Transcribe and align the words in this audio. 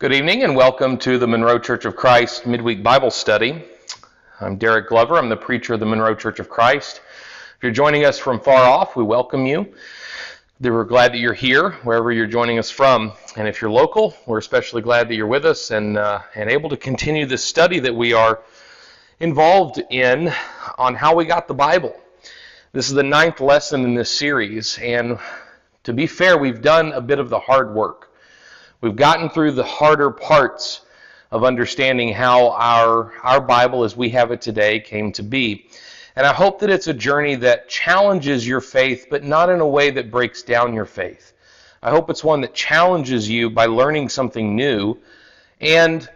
Good 0.00 0.12
evening 0.12 0.44
and 0.44 0.54
welcome 0.54 0.96
to 0.98 1.18
the 1.18 1.26
Monroe 1.26 1.58
Church 1.58 1.84
of 1.84 1.96
Christ 1.96 2.46
Midweek 2.46 2.84
Bible 2.84 3.10
Study. 3.10 3.64
I'm 4.40 4.56
Derek 4.56 4.88
Glover. 4.88 5.18
I'm 5.18 5.28
the 5.28 5.36
preacher 5.36 5.74
of 5.74 5.80
the 5.80 5.86
Monroe 5.86 6.14
Church 6.14 6.38
of 6.38 6.48
Christ. 6.48 7.00
If 7.56 7.64
you're 7.64 7.72
joining 7.72 8.04
us 8.04 8.16
from 8.16 8.38
far 8.38 8.64
off, 8.64 8.94
we 8.94 9.02
welcome 9.02 9.44
you. 9.44 9.74
We're 10.60 10.84
glad 10.84 11.14
that 11.14 11.18
you're 11.18 11.34
here, 11.34 11.70
wherever 11.82 12.12
you're 12.12 12.28
joining 12.28 12.60
us 12.60 12.70
from. 12.70 13.10
And 13.36 13.48
if 13.48 13.60
you're 13.60 13.72
local, 13.72 14.14
we're 14.24 14.38
especially 14.38 14.82
glad 14.82 15.08
that 15.08 15.16
you're 15.16 15.26
with 15.26 15.44
us 15.44 15.72
and, 15.72 15.98
uh, 15.98 16.20
and 16.36 16.48
able 16.48 16.70
to 16.70 16.76
continue 16.76 17.26
this 17.26 17.42
study 17.42 17.80
that 17.80 17.92
we 17.92 18.12
are 18.12 18.40
involved 19.18 19.82
in 19.90 20.32
on 20.78 20.94
how 20.94 21.16
we 21.16 21.24
got 21.24 21.48
the 21.48 21.54
Bible. 21.54 22.00
This 22.70 22.88
is 22.88 22.94
the 22.94 23.02
ninth 23.02 23.40
lesson 23.40 23.82
in 23.82 23.96
this 23.96 24.12
series, 24.12 24.78
and 24.78 25.18
to 25.82 25.92
be 25.92 26.06
fair, 26.06 26.38
we've 26.38 26.62
done 26.62 26.92
a 26.92 27.00
bit 27.00 27.18
of 27.18 27.30
the 27.30 27.40
hard 27.40 27.74
work. 27.74 28.07
We've 28.80 28.94
gotten 28.94 29.28
through 29.28 29.52
the 29.52 29.64
harder 29.64 30.10
parts 30.10 30.82
of 31.32 31.42
understanding 31.42 32.12
how 32.12 32.50
our, 32.50 33.12
our 33.24 33.40
Bible 33.40 33.82
as 33.82 33.96
we 33.96 34.08
have 34.10 34.30
it 34.30 34.40
today 34.40 34.78
came 34.78 35.10
to 35.12 35.22
be. 35.24 35.66
And 36.14 36.24
I 36.24 36.32
hope 36.32 36.60
that 36.60 36.70
it's 36.70 36.86
a 36.86 36.94
journey 36.94 37.34
that 37.36 37.68
challenges 37.68 38.46
your 38.46 38.60
faith, 38.60 39.06
but 39.10 39.24
not 39.24 39.50
in 39.50 39.60
a 39.60 39.66
way 39.66 39.90
that 39.90 40.12
breaks 40.12 40.44
down 40.44 40.74
your 40.74 40.84
faith. 40.84 41.32
I 41.82 41.90
hope 41.90 42.08
it's 42.08 42.22
one 42.22 42.40
that 42.42 42.54
challenges 42.54 43.28
you 43.28 43.50
by 43.50 43.66
learning 43.66 44.10
something 44.10 44.54
new 44.54 44.96
and 45.60 46.08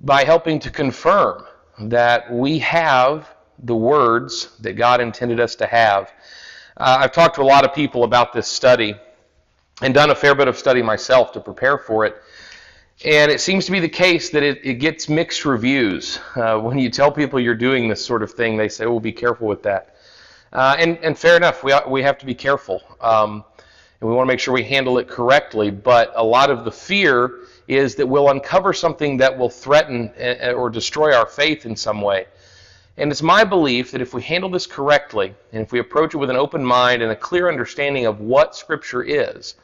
by 0.00 0.24
helping 0.24 0.58
to 0.60 0.70
confirm 0.70 1.44
that 1.80 2.32
we 2.32 2.58
have 2.60 3.28
the 3.58 3.76
words 3.76 4.56
that 4.60 4.72
God 4.72 5.02
intended 5.02 5.38
us 5.38 5.54
to 5.56 5.66
have. 5.66 6.12
Uh, 6.78 6.98
I've 7.00 7.12
talked 7.12 7.36
to 7.36 7.42
a 7.42 7.44
lot 7.44 7.66
of 7.66 7.74
people 7.74 8.04
about 8.04 8.32
this 8.32 8.48
study, 8.48 8.94
and 9.82 9.92
done 9.92 10.10
a 10.10 10.14
fair 10.14 10.34
bit 10.34 10.48
of 10.48 10.56
study 10.56 10.82
myself 10.82 11.32
to 11.32 11.40
prepare 11.40 11.78
for 11.78 12.04
it. 12.04 12.16
And 13.04 13.30
it 13.30 13.40
seems 13.40 13.66
to 13.66 13.72
be 13.72 13.80
the 13.80 13.88
case 13.88 14.30
that 14.30 14.42
it, 14.42 14.64
it 14.64 14.74
gets 14.74 15.08
mixed 15.08 15.44
reviews. 15.44 16.18
Uh, 16.34 16.58
when 16.58 16.78
you 16.78 16.88
tell 16.88 17.12
people 17.12 17.38
you're 17.38 17.54
doing 17.54 17.88
this 17.88 18.04
sort 18.04 18.22
of 18.22 18.32
thing, 18.32 18.56
they 18.56 18.70
say, 18.70 18.86
well, 18.86 19.00
be 19.00 19.12
careful 19.12 19.46
with 19.46 19.62
that. 19.64 19.96
Uh, 20.52 20.76
and, 20.78 20.96
and 20.98 21.18
fair 21.18 21.36
enough, 21.36 21.62
we, 21.62 21.74
we 21.88 22.02
have 22.02 22.16
to 22.18 22.24
be 22.24 22.34
careful. 22.34 22.82
Um, 23.02 23.44
and 24.00 24.08
we 24.08 24.16
want 24.16 24.26
to 24.26 24.32
make 24.32 24.40
sure 24.40 24.54
we 24.54 24.64
handle 24.64 24.96
it 24.98 25.08
correctly. 25.08 25.70
But 25.70 26.12
a 26.16 26.24
lot 26.24 26.48
of 26.48 26.64
the 26.64 26.72
fear 26.72 27.40
is 27.68 27.94
that 27.96 28.06
we'll 28.06 28.30
uncover 28.30 28.72
something 28.72 29.18
that 29.18 29.36
will 29.36 29.50
threaten 29.50 30.10
uh, 30.18 30.52
or 30.52 30.70
destroy 30.70 31.14
our 31.14 31.26
faith 31.26 31.66
in 31.66 31.76
some 31.76 32.00
way. 32.00 32.26
And 32.96 33.10
it's 33.10 33.22
my 33.22 33.44
belief 33.44 33.90
that 33.90 34.00
if 34.00 34.14
we 34.14 34.22
handle 34.22 34.48
this 34.48 34.66
correctly, 34.66 35.34
and 35.52 35.62
if 35.62 35.70
we 35.70 35.80
approach 35.80 36.14
it 36.14 36.16
with 36.16 36.30
an 36.30 36.36
open 36.36 36.64
mind 36.64 37.02
and 37.02 37.12
a 37.12 37.16
clear 37.16 37.50
understanding 37.50 38.06
of 38.06 38.20
what 38.20 38.56
Scripture 38.56 39.02
is, 39.02 39.56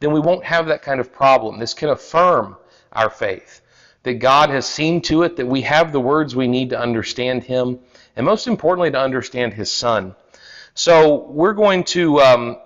then 0.00 0.12
we 0.12 0.20
won't 0.20 0.44
have 0.44 0.66
that 0.66 0.82
kind 0.82 1.00
of 1.00 1.12
problem. 1.12 1.58
This 1.58 1.74
can 1.74 1.88
affirm 1.88 2.56
our 2.92 3.10
faith. 3.10 3.60
That 4.04 4.14
God 4.14 4.50
has 4.50 4.66
seen 4.66 5.00
to 5.02 5.22
it 5.24 5.36
that 5.36 5.46
we 5.46 5.62
have 5.62 5.92
the 5.92 6.00
words 6.00 6.34
we 6.34 6.46
need 6.46 6.70
to 6.70 6.80
understand 6.80 7.42
Him, 7.44 7.80
and 8.16 8.24
most 8.24 8.46
importantly, 8.46 8.90
to 8.90 8.98
understand 8.98 9.52
His 9.52 9.70
Son. 9.70 10.14
So 10.74 11.26
we're 11.30 11.52
going 11.52 11.84
to 11.84 12.20
um, 12.20 12.58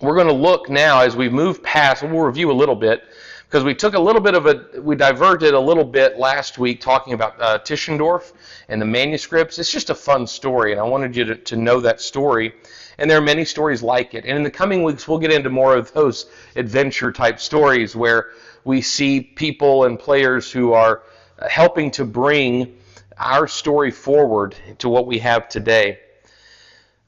we're 0.00 0.14
going 0.14 0.28
to 0.28 0.32
look 0.32 0.68
now 0.68 1.00
as 1.00 1.16
we 1.16 1.28
move 1.28 1.62
past. 1.62 2.02
We'll 2.02 2.20
review 2.20 2.50
a 2.50 2.54
little 2.54 2.76
bit 2.76 3.02
because 3.46 3.64
we 3.64 3.74
took 3.74 3.94
a 3.94 3.98
little 3.98 4.20
bit 4.20 4.34
of 4.34 4.46
a 4.46 4.80
we 4.80 4.96
diverted 4.96 5.54
a 5.54 5.60
little 5.60 5.84
bit 5.84 6.18
last 6.18 6.58
week 6.58 6.80
talking 6.80 7.12
about 7.12 7.40
uh, 7.40 7.58
Tischendorf 7.58 8.32
and 8.68 8.80
the 8.80 8.86
manuscripts. 8.86 9.58
It's 9.58 9.70
just 9.70 9.90
a 9.90 9.94
fun 9.94 10.26
story, 10.26 10.72
and 10.72 10.80
I 10.80 10.84
wanted 10.84 11.16
you 11.16 11.24
to, 11.24 11.36
to 11.36 11.56
know 11.56 11.80
that 11.80 12.00
story. 12.00 12.54
And 12.98 13.10
there 13.10 13.18
are 13.18 13.22
many 13.22 13.44
stories 13.44 13.82
like 13.82 14.14
it. 14.14 14.24
And 14.24 14.36
in 14.36 14.42
the 14.42 14.50
coming 14.50 14.82
weeks, 14.82 15.06
we'll 15.06 15.18
get 15.18 15.32
into 15.32 15.50
more 15.50 15.76
of 15.76 15.92
those 15.92 16.26
adventure 16.56 17.12
type 17.12 17.38
stories 17.38 17.94
where 17.94 18.30
we 18.64 18.80
see 18.80 19.20
people 19.20 19.84
and 19.84 19.98
players 19.98 20.50
who 20.50 20.72
are 20.72 21.02
helping 21.48 21.90
to 21.92 22.04
bring 22.04 22.76
our 23.18 23.46
story 23.46 23.90
forward 23.90 24.54
to 24.78 24.88
what 24.88 25.06
we 25.06 25.18
have 25.18 25.48
today. 25.48 25.98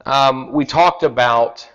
Um, 0.06 0.53
we 0.53 0.65
talked 0.65 1.03
about 1.03 1.69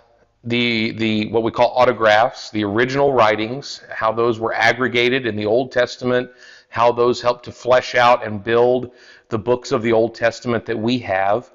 the 0.44 0.92
the 0.92 1.28
what 1.28 1.42
we 1.42 1.50
call 1.50 1.72
autographs, 1.74 2.50
the 2.50 2.64
original 2.64 3.12
writings, 3.12 3.82
how 3.90 4.12
those 4.12 4.38
were 4.38 4.52
aggregated 4.54 5.26
in 5.26 5.36
the 5.36 5.46
Old 5.46 5.72
Testament, 5.72 6.30
how 6.68 6.92
those 6.92 7.22
helped 7.22 7.44
to 7.46 7.52
flesh 7.52 7.94
out 7.94 8.26
and 8.26 8.42
build 8.42 8.90
the 9.28 9.38
books 9.38 9.72
of 9.72 9.82
the 9.82 9.92
Old 9.92 10.14
Testament 10.14 10.66
that 10.66 10.78
we 10.78 10.98
have. 10.98 11.50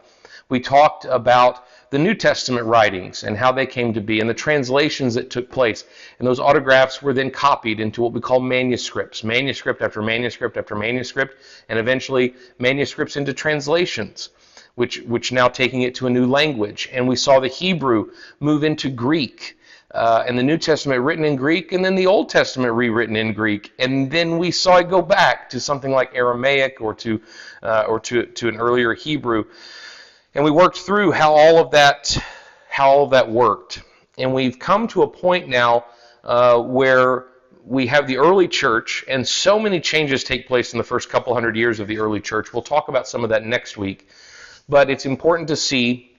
We 0.50 0.60
talked 0.60 1.06
about 1.06 1.66
the 1.92 2.00
New 2.00 2.14
Testament 2.14 2.66
writings 2.66 3.24
and 3.24 3.36
how 3.38 3.52
they 3.52 3.66
came 3.66 3.94
to 3.94 4.02
be 4.02 4.20
and 4.20 4.30
the 4.30 4.34
translations 4.34 5.16
that 5.16 5.30
took 5.30 5.50
place. 5.50 5.86
And 6.20 6.28
those 6.28 6.40
autographs 6.40 7.02
were 7.02 7.14
then 7.14 7.32
copied 7.32 7.80
into 7.80 8.02
what 8.02 8.14
we 8.14 8.22
call 8.22 8.40
manuscripts, 8.40 9.24
manuscript 9.24 9.82
after 9.82 10.02
manuscript 10.02 10.58
after 10.58 10.76
manuscript, 10.76 11.36
and 11.68 11.80
eventually 11.80 12.36
manuscripts 12.60 13.18
into 13.18 13.34
translations. 13.34 14.30
Which, 14.76 15.00
which 15.02 15.34
now 15.34 15.50
taking 15.50 15.82
it 15.82 15.96
to 15.96 16.08
a 16.08 16.10
new 16.10 16.26
language. 16.26 16.88
And 16.94 17.06
we 17.06 17.18
saw 17.18 17.42
the 17.42 17.50
Hebrew 17.50 18.12
move 18.40 18.64
into 18.64 18.90
Greek, 18.90 19.58
uh, 19.94 20.24
and 20.28 20.38
the 20.38 20.44
New 20.44 20.58
Testament 20.58 21.02
written 21.02 21.26
in 21.26 21.36
Greek, 21.36 21.74
and 21.74 21.84
then 21.84 21.96
the 21.96 22.06
Old 22.06 22.30
Testament 22.30 22.74
rewritten 22.74 23.16
in 23.16 23.34
Greek, 23.34 23.74
and 23.80 24.10
then 24.10 24.38
we 24.38 24.52
saw 24.52 24.78
it 24.78 24.90
go 24.90 25.02
back 25.02 25.50
to 25.50 25.60
something 25.60 25.92
like 25.92 26.16
Aramaic 26.16 26.80
or 26.80 26.94
to 26.96 27.20
uh, 27.64 27.86
or 27.88 28.00
to 28.02 28.26
to 28.26 28.48
an 28.48 28.58
earlier 28.58 28.94
Hebrew. 28.94 29.46
And 30.36 30.44
we 30.44 30.52
worked 30.52 30.78
through 30.78 31.12
how 31.12 31.34
all 31.34 31.58
of 31.58 31.72
that, 31.72 32.16
how 32.70 32.90
all 32.90 33.04
of 33.04 33.12
that 33.12 33.30
worked. 33.30 33.82
And 34.18 34.34
we've 34.34 34.60
come 34.60 34.88
to 34.90 35.02
a 35.02 35.08
point 35.08 35.50
now 35.50 35.86
uh, 36.24 36.60
where 36.62 37.26
we 37.66 37.88
have 37.88 38.08
the 38.08 38.18
early 38.18 38.48
church, 38.48 39.04
and 39.08 39.28
so 39.28 39.60
many 39.60 39.80
changes 39.80 40.24
take 40.24 40.48
place 40.48 40.74
in 40.74 40.78
the 40.78 40.84
first 40.84 41.10
couple 41.10 41.34
hundred 41.34 41.56
years 41.56 41.80
of 41.80 41.88
the 41.88 42.00
early 42.00 42.20
church. 42.20 42.54
We'll 42.54 42.62
talk 42.62 42.90
about 42.90 43.08
some 43.08 43.24
of 43.24 43.30
that 43.32 43.44
next 43.44 43.78
week. 43.78 44.10
But 44.68 44.90
it's 44.90 45.06
important 45.06 45.48
to 45.48 45.56
see 45.56 46.16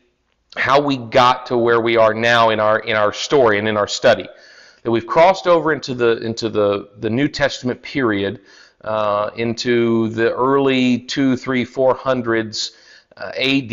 how 0.56 0.81
we 0.81 0.97
got 0.97 1.47
to 1.47 1.56
where 1.56 1.81
we 1.81 1.97
are 1.97 2.12
now 2.12 2.50
in 2.50 2.59
our 2.59 2.81
in 2.81 2.97
our 2.97 3.12
story 3.12 3.59
and 3.59 3.69
in 3.69 3.77
our 3.77 3.87
study. 3.87 4.28
That 4.82 4.91
we've 4.91 5.06
crossed 5.06 5.47
over 5.47 5.72
into 5.72 5.94
the 5.94 6.19
into 6.19 6.48
the, 6.48 6.91
the 6.98 7.10
New 7.10 7.28
Testament 7.28 7.81
period, 7.81 8.41
uh, 8.82 9.31
into 9.37 10.09
the 10.09 10.32
early 10.32 10.98
two, 10.98 11.37
three, 11.37 11.65
four 11.65 11.94
hundreds 11.94 12.72
AD, 13.20 13.72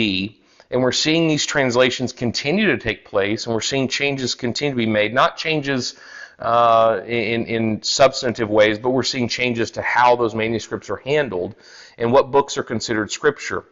and 0.69 0.81
we're 0.81 0.91
seeing 0.91 1.27
these 1.27 1.45
translations 1.45 2.11
continue 2.13 2.67
to 2.67 2.77
take 2.77 3.05
place, 3.05 3.45
and 3.45 3.53
we're 3.53 3.61
seeing 3.61 3.87
changes 3.87 4.35
continue 4.35 4.73
to 4.73 4.77
be 4.77 4.85
made. 4.85 5.13
Not 5.13 5.37
changes 5.37 5.95
uh, 6.39 7.01
in, 7.05 7.45
in 7.45 7.83
substantive 7.83 8.49
ways, 8.49 8.77
but 8.77 8.89
we're 8.89 9.03
seeing 9.03 9.27
changes 9.27 9.71
to 9.71 9.81
how 9.81 10.15
those 10.15 10.35
manuscripts 10.35 10.89
are 10.89 10.97
handled 10.97 11.55
and 11.97 12.11
what 12.11 12.31
books 12.31 12.57
are 12.57 12.63
considered 12.63 13.11
scripture. 13.11 13.63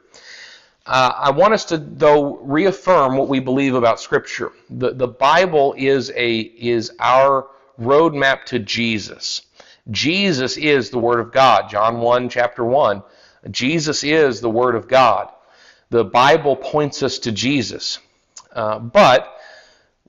Uh, 0.86 1.12
I 1.16 1.32
want 1.32 1.54
us 1.54 1.66
to, 1.66 1.78
though, 1.78 2.38
reaffirm 2.38 3.18
what 3.18 3.28
we 3.28 3.40
believe 3.40 3.74
about 3.74 4.00
Scripture. 4.00 4.52
The, 4.70 4.94
the 4.94 5.08
Bible 5.08 5.74
is, 5.76 6.12
a, 6.16 6.38
is 6.38 6.92
our 7.00 7.48
roadmap 7.82 8.44
to 8.46 8.60
Jesus. 8.60 9.42
Jesus 9.90 10.58
is 10.58 10.92
the 10.92 11.00
Word 11.00 11.20
of 11.20 11.32
God. 11.32 11.72
John 11.72 12.02
1, 12.02 12.30
chapter 12.30 12.64
1. 12.64 13.02
Jesus 13.50 14.04
is 14.04 14.42
the 14.42 14.50
Word 14.50 14.76
of 14.76 14.88
God 14.88 15.32
the 15.90 16.04
Bible 16.04 16.56
points 16.56 17.04
us 17.04 17.20
to 17.20 17.32
Jesus. 17.32 18.00
Uh, 18.52 18.80
but 18.80 19.38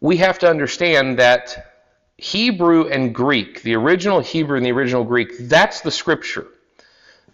we 0.00 0.16
have 0.18 0.38
to 0.40 0.48
understand 0.48 1.18
that 1.18 1.72
Hebrew 2.16 2.88
and 2.88 3.14
Greek, 3.14 3.62
the 3.62 3.74
original 3.74 4.20
Hebrew 4.20 4.56
and 4.56 4.64
the 4.64 4.72
original 4.72 5.04
Greek, 5.04 5.36
that's 5.40 5.80
the 5.80 5.90
scripture. 5.90 6.46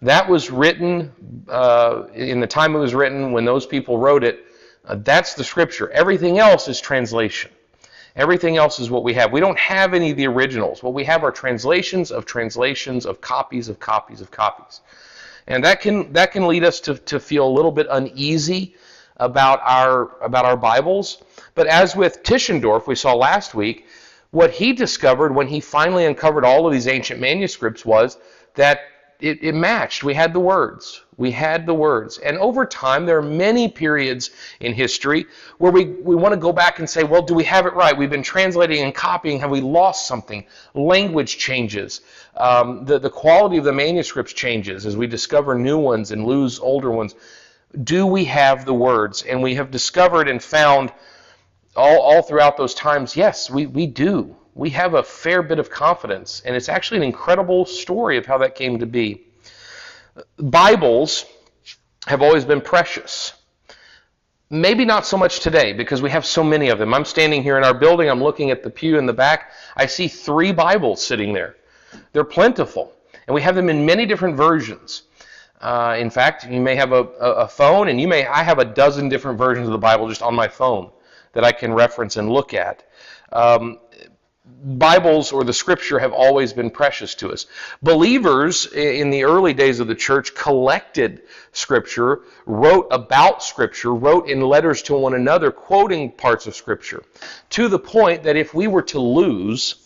That 0.03 0.28
was 0.28 0.50
written 0.50 1.12
uh, 1.48 2.08
in 2.14 2.41
the 2.41 2.47
time 2.47 2.75
it 2.75 2.78
was 2.78 2.94
written, 2.94 3.30
when 3.32 3.44
those 3.44 3.66
people 3.66 3.98
wrote 3.98 4.25
it. 4.25 4.44
Uh, 4.84 4.97
that's 4.97 5.34
the 5.34 5.44
scripture. 5.44 5.91
Everything 5.91 6.38
else 6.38 6.66
is 6.66 6.80
translation. 6.80 7.53
Everything 8.16 8.56
else 8.56 8.80
is 8.80 8.91
what 8.91 9.04
we 9.04 9.14
have. 9.14 9.32
We 9.32 9.41
don't 9.41 9.59
have 9.59 9.94
any 9.94 10.10
of 10.10 10.16
the 10.16 10.26
originals. 10.26 10.82
What 10.82 10.92
we 10.92 11.04
have 11.04 11.22
are 11.22 11.30
translations 11.30 12.10
of 12.10 12.27
translations 12.27 13.06
of 13.06 13.21
copies 13.21 13.68
of 13.68 13.78
copies 13.78 14.21
of 14.21 14.30
copies. 14.30 14.80
And 15.47 15.65
that 15.65 15.80
can, 15.80 16.12
that 16.12 16.33
can 16.33 16.47
lead 16.47 16.65
us 16.65 16.80
to, 16.80 16.94
to 16.94 17.18
feel 17.18 17.47
a 17.47 17.50
little 17.50 17.72
bit 17.72 17.86
uneasy 17.91 18.77
about 19.16 19.60
our, 19.62 20.21
about 20.22 20.44
our 20.44 20.56
Bibles. 20.56 21.22
But 21.54 21.66
as 21.66 21.97
with 21.97 22.22
Tischendorf, 22.22 22.86
we 22.86 22.94
saw 22.94 23.15
last 23.15 23.54
week, 23.54 23.86
what 24.30 24.50
he 24.50 24.72
discovered 24.72 25.34
when 25.34 25.47
he 25.47 25.60
finally 25.60 26.06
uncovered 26.06 26.44
all 26.44 26.66
of 26.66 26.72
these 26.72 26.89
ancient 26.89 27.21
manuscripts 27.21 27.84
was 27.84 28.18
that 28.54 28.80
it, 29.22 29.42
it, 29.42 29.54
matched. 29.54 30.03
We 30.03 30.15
had 30.15 30.33
the 30.33 30.41
words. 30.41 31.03
We 31.16 31.30
had 31.30 31.65
the 31.65 31.74
words. 31.74 32.19
And 32.19 32.36
over 32.39 32.66
time, 32.66 33.07
there 33.07 33.19
are 33.19 33.22
many 33.22 33.69
periods 33.69 34.30
in 34.60 34.74
history 34.74 35.27
where 35.59 35.71
we, 35.71 35.84
we 35.84 36.15
want 36.16 36.33
to 36.33 36.41
go 36.41 36.53
back 36.53 36.80
and 36.80 36.91
say, 36.91 37.04
well, 37.04 37.22
do 37.22 37.33
we 37.33 37.45
have 37.45 37.65
it 37.66 37.74
right? 37.74 37.97
We've 37.97 38.10
been 38.10 38.22
translating 38.22 38.83
and 38.83 38.95
copying. 38.95 39.39
Have 39.41 39.51
we 39.51 39.60
lost 39.60 40.07
something? 40.07 40.45
Language 40.74 41.39
changes. 41.39 42.01
Um, 42.36 42.84
the, 42.84 42.98
the 42.98 43.10
quality 43.10 43.59
of 43.59 43.65
the 43.65 43.72
manuscripts 43.72 44.33
changes 44.33 44.84
as 44.86 44.97
we 44.97 45.07
discover 45.07 45.54
new 45.54 45.78
ones 45.78 46.10
and 46.10 46.27
lose 46.27 46.59
older 46.59 46.91
ones. 46.91 47.15
Do 47.84 48.07
we 48.07 48.25
have 48.25 48.65
the 48.65 48.75
words? 48.75 49.22
And 49.22 49.42
we 49.42 49.54
have 49.54 49.71
discovered 49.71 50.28
and 50.28 50.42
found 50.42 50.92
all, 51.77 52.01
all 52.01 52.22
throughout 52.22 52.57
those 52.57 52.75
times, 52.75 53.16
yes, 53.16 53.48
we, 53.48 53.66
we 53.66 53.86
do. 53.86 54.36
We 54.54 54.71
have 54.71 54.95
a 54.95 55.03
fair 55.03 55.43
bit 55.43 55.59
of 55.59 55.71
confidence, 55.71 56.43
and 56.45 56.54
it's 56.54 56.69
actually 56.69 56.99
an 56.99 57.04
incredible 57.04 57.65
story 57.65 58.19
of 58.19 58.27
how 58.27 58.39
that 58.39 58.54
came 58.54 58.78
to 58.78 58.87
be. 58.87 59.22
Bibles 60.39 61.25
have 62.07 62.22
always 62.22 62.45
been 62.45 62.60
precious. 62.60 63.33
Maybe 64.51 64.84
not 64.84 65.07
so 65.07 65.16
much 65.16 65.41
today 65.41 65.72
because 65.72 66.03
we 66.03 66.10
have 66.10 66.27
so 66.27 66.45
many 66.45 66.69
of 66.69 66.78
them. 66.78 66.93
I'm 66.93 67.07
standing 67.07 67.43
here 67.43 67.57
in 67.57 67.65
our 67.65 67.72
building, 67.72 68.10
I'm 68.10 68.22
looking 68.22 68.51
at 68.51 68.63
the 68.63 68.69
pew 68.69 68.99
in 68.99 69.07
the 69.07 69.13
back. 69.13 69.53
I 69.77 69.87
see 69.87 70.09
three 70.09 70.53
Bibles 70.53 71.03
sitting 71.03 71.33
there. 71.33 71.57
They're 72.13 72.25
plentiful, 72.25 72.93
and 73.27 73.34
we 73.34 73.41
have 73.41 73.54
them 73.54 73.71
in 73.71 73.87
many 73.87 74.04
different 74.04 74.37
versions. 74.37 75.04
Uh, 75.63 75.97
in 75.99 76.10
fact, 76.10 76.45
you 76.45 76.60
may 76.60 76.75
have 76.75 76.93
a, 76.93 77.04
a, 77.21 77.49
phone, 77.49 77.89
and 77.89 78.01
you 78.01 78.09
may 78.09 78.27
I 78.27 78.43
have 78.43 78.59
a 78.59 78.65
dozen 78.65 79.09
different 79.09 79.39
versions 79.39 79.69
of 79.69 79.72
the 79.72 79.78
Bible 79.78 80.09
just 80.09 80.21
on 80.21 80.34
my 80.34 80.49
phone 80.49 80.91
that 81.33 81.45
I 81.45 81.53
can 81.53 81.72
reference 81.72 82.16
and 82.16 82.28
look 82.28 82.53
at. 82.53 82.83
Um, 83.33 83.78
Bibles 84.44 85.30
or 85.30 85.44
the 85.44 85.53
Scripture 85.53 86.00
have 86.00 86.12
always 86.12 86.53
been 86.53 86.71
precious 86.71 87.15
to 87.16 87.30
us. 87.30 87.47
Believers 87.80 88.66
in 88.66 89.10
the 89.10 89.22
early 89.22 89.54
days 89.54 89.78
of 89.78 89.86
the 89.86 89.94
church 89.94 90.34
collected 90.34 91.22
Scripture, 91.53 92.22
wrote 92.47 92.89
about 92.91 93.42
Scripture, 93.42 93.94
wrote 93.94 94.28
in 94.28 94.41
letters 94.41 94.83
to 94.83 94.94
one 94.94 95.15
another, 95.15 95.53
quoting 95.53 96.10
parts 96.10 96.48
of 96.48 96.56
Scripture, 96.56 97.04
to 97.50 97.68
the 97.68 97.78
point 97.78 98.24
that 98.24 98.36
if 98.36 98.53
we 98.53 98.66
were 98.66 98.83
to 98.83 98.98
lose 98.98 99.77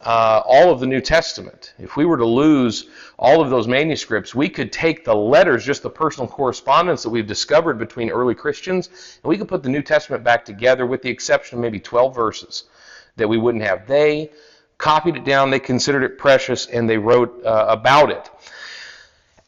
uh, 0.00 0.42
all 0.46 0.70
of 0.70 0.80
the 0.80 0.86
New 0.86 1.00
Testament, 1.02 1.74
if 1.78 1.96
we 1.96 2.06
were 2.06 2.16
to 2.16 2.26
lose 2.26 2.86
all 3.18 3.42
of 3.42 3.50
those 3.50 3.68
manuscripts, 3.68 4.34
we 4.34 4.48
could 4.48 4.72
take 4.72 5.04
the 5.04 5.14
letters, 5.14 5.66
just 5.66 5.82
the 5.82 5.90
personal 5.90 6.28
correspondence 6.28 7.02
that 7.02 7.10
we've 7.10 7.26
discovered 7.26 7.78
between 7.78 8.10
early 8.10 8.34
Christians, 8.34 8.88
and 9.22 9.28
we 9.28 9.36
could 9.36 9.48
put 9.48 9.62
the 9.62 9.68
New 9.68 9.82
Testament 9.82 10.24
back 10.24 10.44
together 10.44 10.86
with 10.86 11.02
the 11.02 11.10
exception 11.10 11.58
of 11.58 11.62
maybe 11.62 11.80
12 11.80 12.14
verses 12.14 12.64
that 13.18 13.28
we 13.28 13.36
wouldn't 13.36 13.64
have. 13.64 13.86
They 13.86 14.30
copied 14.78 15.16
it 15.16 15.24
down, 15.24 15.50
they 15.50 15.60
considered 15.60 16.04
it 16.04 16.18
precious, 16.18 16.66
and 16.66 16.88
they 16.88 16.98
wrote 16.98 17.44
uh, 17.44 17.66
about 17.68 18.10
it. 18.10 18.30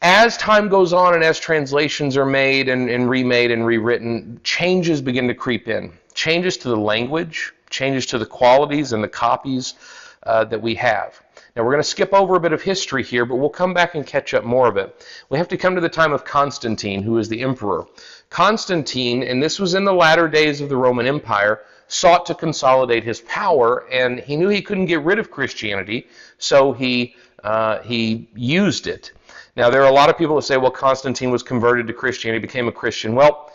As 0.01 0.35
time 0.37 0.67
goes 0.67 0.93
on 0.93 1.13
and 1.13 1.23
as 1.23 1.39
translations 1.39 2.17
are 2.17 2.25
made 2.25 2.69
and, 2.69 2.89
and 2.89 3.09
remade 3.09 3.51
and 3.51 3.65
rewritten, 3.65 4.41
changes 4.43 4.99
begin 5.01 5.27
to 5.27 5.35
creep 5.35 5.67
in. 5.67 5.93
Changes 6.13 6.57
to 6.57 6.69
the 6.69 6.77
language, 6.77 7.53
changes 7.69 8.05
to 8.07 8.17
the 8.17 8.25
qualities 8.25 8.93
and 8.93 9.03
the 9.03 9.07
copies 9.07 9.75
uh, 10.23 10.43
that 10.45 10.61
we 10.61 10.75
have. 10.75 11.21
Now, 11.55 11.63
we're 11.63 11.71
going 11.71 11.83
to 11.83 11.89
skip 11.89 12.13
over 12.13 12.35
a 12.35 12.39
bit 12.39 12.53
of 12.53 12.61
history 12.61 13.03
here, 13.03 13.25
but 13.25 13.35
we'll 13.35 13.49
come 13.49 13.73
back 13.73 13.93
and 13.93 14.07
catch 14.07 14.33
up 14.33 14.43
more 14.43 14.67
of 14.67 14.77
it. 14.77 15.05
We 15.29 15.37
have 15.37 15.49
to 15.49 15.57
come 15.57 15.75
to 15.75 15.81
the 15.81 15.89
time 15.89 16.13
of 16.13 16.23
Constantine, 16.23 17.03
who 17.03 17.17
is 17.17 17.27
the 17.27 17.41
emperor. 17.41 17.85
Constantine, 18.29 19.21
and 19.21 19.43
this 19.43 19.59
was 19.59 19.73
in 19.73 19.83
the 19.83 19.93
latter 19.93 20.29
days 20.29 20.61
of 20.61 20.69
the 20.69 20.77
Roman 20.77 21.05
Empire, 21.05 21.59
sought 21.91 22.25
to 22.25 22.33
consolidate 22.33 23.03
his 23.03 23.19
power, 23.21 23.85
and 23.91 24.19
he 24.19 24.37
knew 24.37 24.47
he 24.47 24.61
couldn't 24.61 24.85
get 24.85 25.01
rid 25.03 25.19
of 25.19 25.29
Christianity, 25.29 26.07
so 26.37 26.71
he, 26.71 27.15
uh, 27.43 27.79
he 27.79 28.29
used 28.33 28.87
it. 28.87 29.11
Now, 29.57 29.69
there 29.69 29.81
are 29.81 29.89
a 29.89 29.93
lot 29.93 30.09
of 30.09 30.17
people 30.17 30.35
who 30.35 30.41
say, 30.41 30.55
well, 30.55 30.71
Constantine 30.71 31.31
was 31.31 31.43
converted 31.43 31.87
to 31.87 31.93
Christianity, 31.93 32.39
became 32.39 32.69
a 32.69 32.71
Christian. 32.71 33.13
Well, 33.13 33.51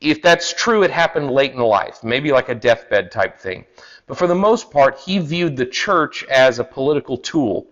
if 0.00 0.22
that's 0.22 0.54
true, 0.54 0.82
it 0.82 0.90
happened 0.90 1.30
late 1.30 1.52
in 1.52 1.58
life, 1.58 2.02
maybe 2.02 2.32
like 2.32 2.48
a 2.48 2.54
deathbed 2.54 3.10
type 3.10 3.38
thing. 3.38 3.66
But 4.06 4.16
for 4.16 4.26
the 4.26 4.34
most 4.34 4.70
part, 4.70 4.98
he 4.98 5.18
viewed 5.18 5.54
the 5.54 5.66
church 5.66 6.24
as 6.24 6.58
a 6.58 6.64
political 6.64 7.18
tool. 7.18 7.66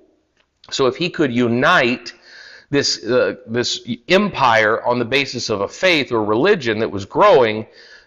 So 0.71 0.87
if 0.87 0.97
he 0.97 1.09
could 1.09 1.33
unite 1.33 2.13
this, 2.69 3.03
uh, 3.03 3.37
this 3.47 3.89
empire 4.09 4.85
on 4.85 4.99
the 4.99 5.07
basis 5.07 5.49
of 5.49 5.63
a 5.63 5.69
faith 5.69 6.13
or 6.13 6.23
religion 6.23 6.81
that 6.81 6.91
was 6.91 7.07
growing, 7.07 7.67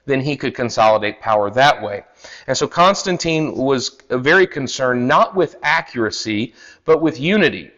then 0.10 0.22
he 0.22 0.36
could 0.36 0.56
consolidate 0.56 1.22
power 1.22 1.50
that 1.52 1.82
way. 1.82 2.04
And 2.48 2.58
so 2.58 2.68
Constantine 2.68 3.56
was 3.56 3.98
very 4.10 4.48
concerned 4.48 5.08
not 5.08 5.36
with 5.36 5.56
accuracy, 5.64 6.54
but 6.86 7.02
with 7.02 7.20
unity. 7.20 7.72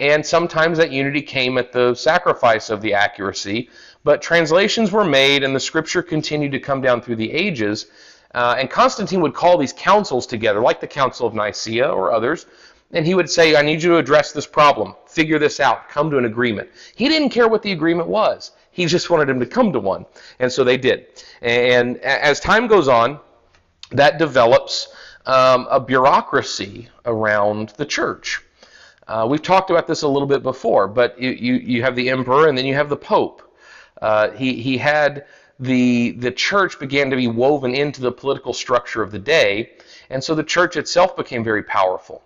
And 0.00 0.24
sometimes 0.24 0.78
that 0.78 0.92
unity 0.92 1.22
came 1.22 1.58
at 1.58 1.72
the 1.72 1.94
sacrifice 1.94 2.70
of 2.70 2.80
the 2.82 2.94
accuracy. 2.94 3.70
But 4.04 4.22
translations 4.22 4.92
were 4.92 5.04
made, 5.04 5.42
and 5.42 5.54
the 5.54 5.60
scripture 5.60 6.02
continued 6.02 6.52
to 6.52 6.60
come 6.60 6.80
down 6.80 7.00
through 7.00 7.16
the 7.16 7.32
ages. 7.32 7.86
Uh, 8.34 8.56
and 8.58 8.70
Constantine 8.70 9.20
would 9.20 9.34
call 9.34 9.58
these 9.58 9.72
councils 9.72 10.26
together, 10.26 10.60
like 10.60 10.80
the 10.80 10.86
Council 10.86 11.26
of 11.26 11.34
Nicaea 11.34 11.88
or 11.88 12.12
others, 12.12 12.46
and 12.92 13.06
he 13.06 13.14
would 13.14 13.28
say, 13.28 13.56
I 13.56 13.62
need 13.62 13.82
you 13.82 13.90
to 13.90 13.96
address 13.96 14.32
this 14.32 14.46
problem, 14.46 14.94
figure 15.06 15.38
this 15.38 15.60
out, 15.60 15.88
come 15.88 16.10
to 16.10 16.18
an 16.18 16.24
agreement. 16.24 16.70
He 16.94 17.08
didn't 17.08 17.30
care 17.30 17.48
what 17.48 17.62
the 17.62 17.72
agreement 17.72 18.08
was. 18.08 18.52
He 18.78 18.86
just 18.86 19.10
wanted 19.10 19.28
him 19.28 19.40
to 19.40 19.46
come 19.46 19.72
to 19.72 19.80
one. 19.80 20.06
And 20.38 20.52
so 20.52 20.62
they 20.62 20.76
did. 20.76 21.06
And 21.42 21.96
as 21.98 22.38
time 22.38 22.68
goes 22.68 22.86
on, 22.86 23.18
that 23.90 24.18
develops 24.18 24.94
um, 25.26 25.66
a 25.68 25.80
bureaucracy 25.80 26.88
around 27.04 27.70
the 27.70 27.84
church. 27.84 28.40
Uh, 29.08 29.26
we've 29.28 29.42
talked 29.42 29.70
about 29.70 29.88
this 29.88 30.02
a 30.02 30.08
little 30.08 30.28
bit 30.28 30.44
before, 30.44 30.86
but 30.86 31.20
you, 31.20 31.30
you, 31.30 31.54
you 31.54 31.82
have 31.82 31.96
the 31.96 32.08
emperor 32.08 32.46
and 32.46 32.56
then 32.56 32.64
you 32.64 32.74
have 32.74 32.88
the 32.88 32.96
pope. 32.96 33.42
Uh, 34.00 34.30
he, 34.30 34.62
he 34.62 34.78
had 34.78 35.26
the, 35.58 36.12
the 36.12 36.30
church 36.30 36.78
began 36.78 37.10
to 37.10 37.16
be 37.16 37.26
woven 37.26 37.74
into 37.74 38.00
the 38.00 38.12
political 38.12 38.52
structure 38.52 39.02
of 39.02 39.10
the 39.10 39.18
day, 39.18 39.72
and 40.08 40.22
so 40.22 40.36
the 40.36 40.44
church 40.44 40.76
itself 40.76 41.16
became 41.16 41.42
very 41.42 41.64
powerful 41.64 42.22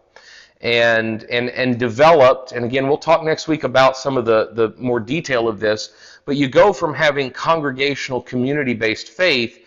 and, 0.63 1.25
and, 1.25 1.51
and 1.51 1.79
developed. 1.79 2.53
And 2.53 2.65
again, 2.65 2.87
we'll 2.87 2.99
talk 2.99 3.25
next 3.25 3.49
week 3.49 3.65
about 3.65 3.97
some 3.97 4.17
of 4.17 4.25
the, 4.25 4.51
the 4.53 4.75
more 4.79 5.01
detail 5.01 5.49
of 5.49 5.61
this, 5.61 5.93
but 6.25 6.37
you 6.37 6.49
go 6.49 6.73
from 6.73 6.95
having 6.95 7.31
congregational 7.31 8.21
community 8.21 8.75
based 8.75 9.09
faith 9.09 9.59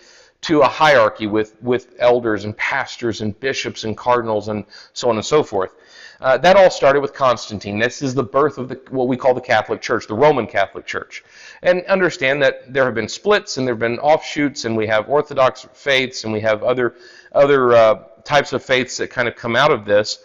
to 0.42 0.62
a 0.62 0.68
hierarchy 0.68 1.28
with, 1.28 1.62
with 1.62 1.96
elders 2.00 2.46
and 2.46 2.56
pastors 2.56 3.22
and 3.22 3.40
bishops 3.40 3.84
and 3.84 3.98
cardinals 3.98 4.48
and 4.48 4.64
so 4.94 5.10
on 5.10 5.16
and 5.16 5.26
so 5.26 5.42
forth. 5.42 5.76
Uh, 6.22 6.38
that 6.38 6.56
all 6.56 6.70
started 6.70 7.02
with 7.02 7.14
Constantine. 7.14 7.80
This 7.80 8.02
is 8.02 8.14
the 8.14 8.24
birth 8.24 8.58
of 8.58 8.70
the, 8.70 8.80
what 8.90 9.08
we 9.08 9.18
call 9.18 9.34
the 9.34 9.42
Catholic 9.42 9.82
Church, 9.82 10.08
the 10.08 10.14
Roman 10.14 10.48
Catholic 10.48 10.86
Church. 10.86 11.24
And 11.62 11.84
understand 11.88 12.42
that 12.42 12.72
there 12.72 12.86
have 12.86 12.94
been 12.94 13.10
splits 13.10 13.58
and 13.58 13.68
there 13.68 13.74
have 13.74 13.80
been 13.80 14.00
offshoots, 14.00 14.66
and 14.66 14.78
we 14.78 14.88
have 14.88 15.10
Orthodox 15.10 15.68
faiths 15.74 16.24
and 16.24 16.32
we 16.32 16.40
have 16.42 16.64
other, 16.64 16.96
other 17.34 17.74
uh, 17.74 18.04
types 18.24 18.54
of 18.54 18.64
faiths 18.64 18.98
that 18.98 19.10
kind 19.10 19.28
of 19.28 19.36
come 19.36 19.56
out 19.56 19.72
of 19.72 19.84
this. 19.84 20.20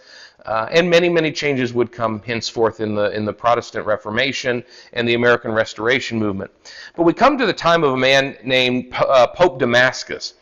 Uh, 0.45 0.67
and 0.71 0.89
many, 0.89 1.07
many 1.07 1.31
changes 1.31 1.73
would 1.73 1.91
come 1.91 2.21
henceforth 2.23 2.79
in 2.79 2.95
the 2.95 3.11
in 3.11 3.25
the 3.25 3.33
Protestant 3.33 3.85
Reformation 3.85 4.63
and 4.93 5.07
the 5.07 5.13
American 5.13 5.51
Restoration 5.51 6.17
movement. 6.17 6.51
But 6.95 7.03
we 7.03 7.13
come 7.13 7.37
to 7.37 7.45
the 7.45 7.53
time 7.53 7.83
of 7.83 7.93
a 7.93 7.97
man 7.97 8.37
named 8.43 8.93
uh, 8.93 9.27
Pope 9.27 9.59
Damasus 9.59 10.33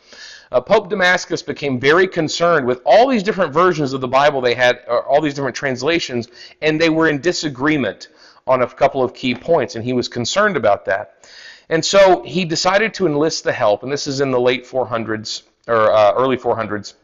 uh, 0.52 0.60
Pope 0.60 0.90
Damasus 0.90 1.42
became 1.42 1.78
very 1.78 2.08
concerned 2.08 2.66
with 2.66 2.80
all 2.84 3.06
these 3.06 3.22
different 3.22 3.52
versions 3.52 3.92
of 3.92 4.00
the 4.00 4.08
Bible 4.08 4.40
they 4.40 4.54
had, 4.54 4.80
all 4.88 5.20
these 5.20 5.34
different 5.34 5.54
translations, 5.54 6.28
and 6.60 6.80
they 6.80 6.90
were 6.90 7.08
in 7.08 7.20
disagreement 7.20 8.08
on 8.46 8.62
a 8.62 8.66
couple 8.66 9.02
of 9.02 9.14
key 9.14 9.34
points, 9.34 9.76
and 9.76 9.84
he 9.84 9.92
was 9.92 10.08
concerned 10.08 10.56
about 10.56 10.84
that. 10.86 11.28
And 11.68 11.84
so 11.84 12.24
he 12.24 12.44
decided 12.44 12.94
to 12.94 13.06
enlist 13.06 13.44
the 13.44 13.52
help, 13.52 13.84
and 13.84 13.92
this 13.92 14.08
is 14.08 14.20
in 14.20 14.32
the 14.32 14.40
late 14.40 14.64
400s 14.64 15.42
or 15.68 15.92
uh, 15.92 16.14
early 16.14 16.36
400s 16.36 16.94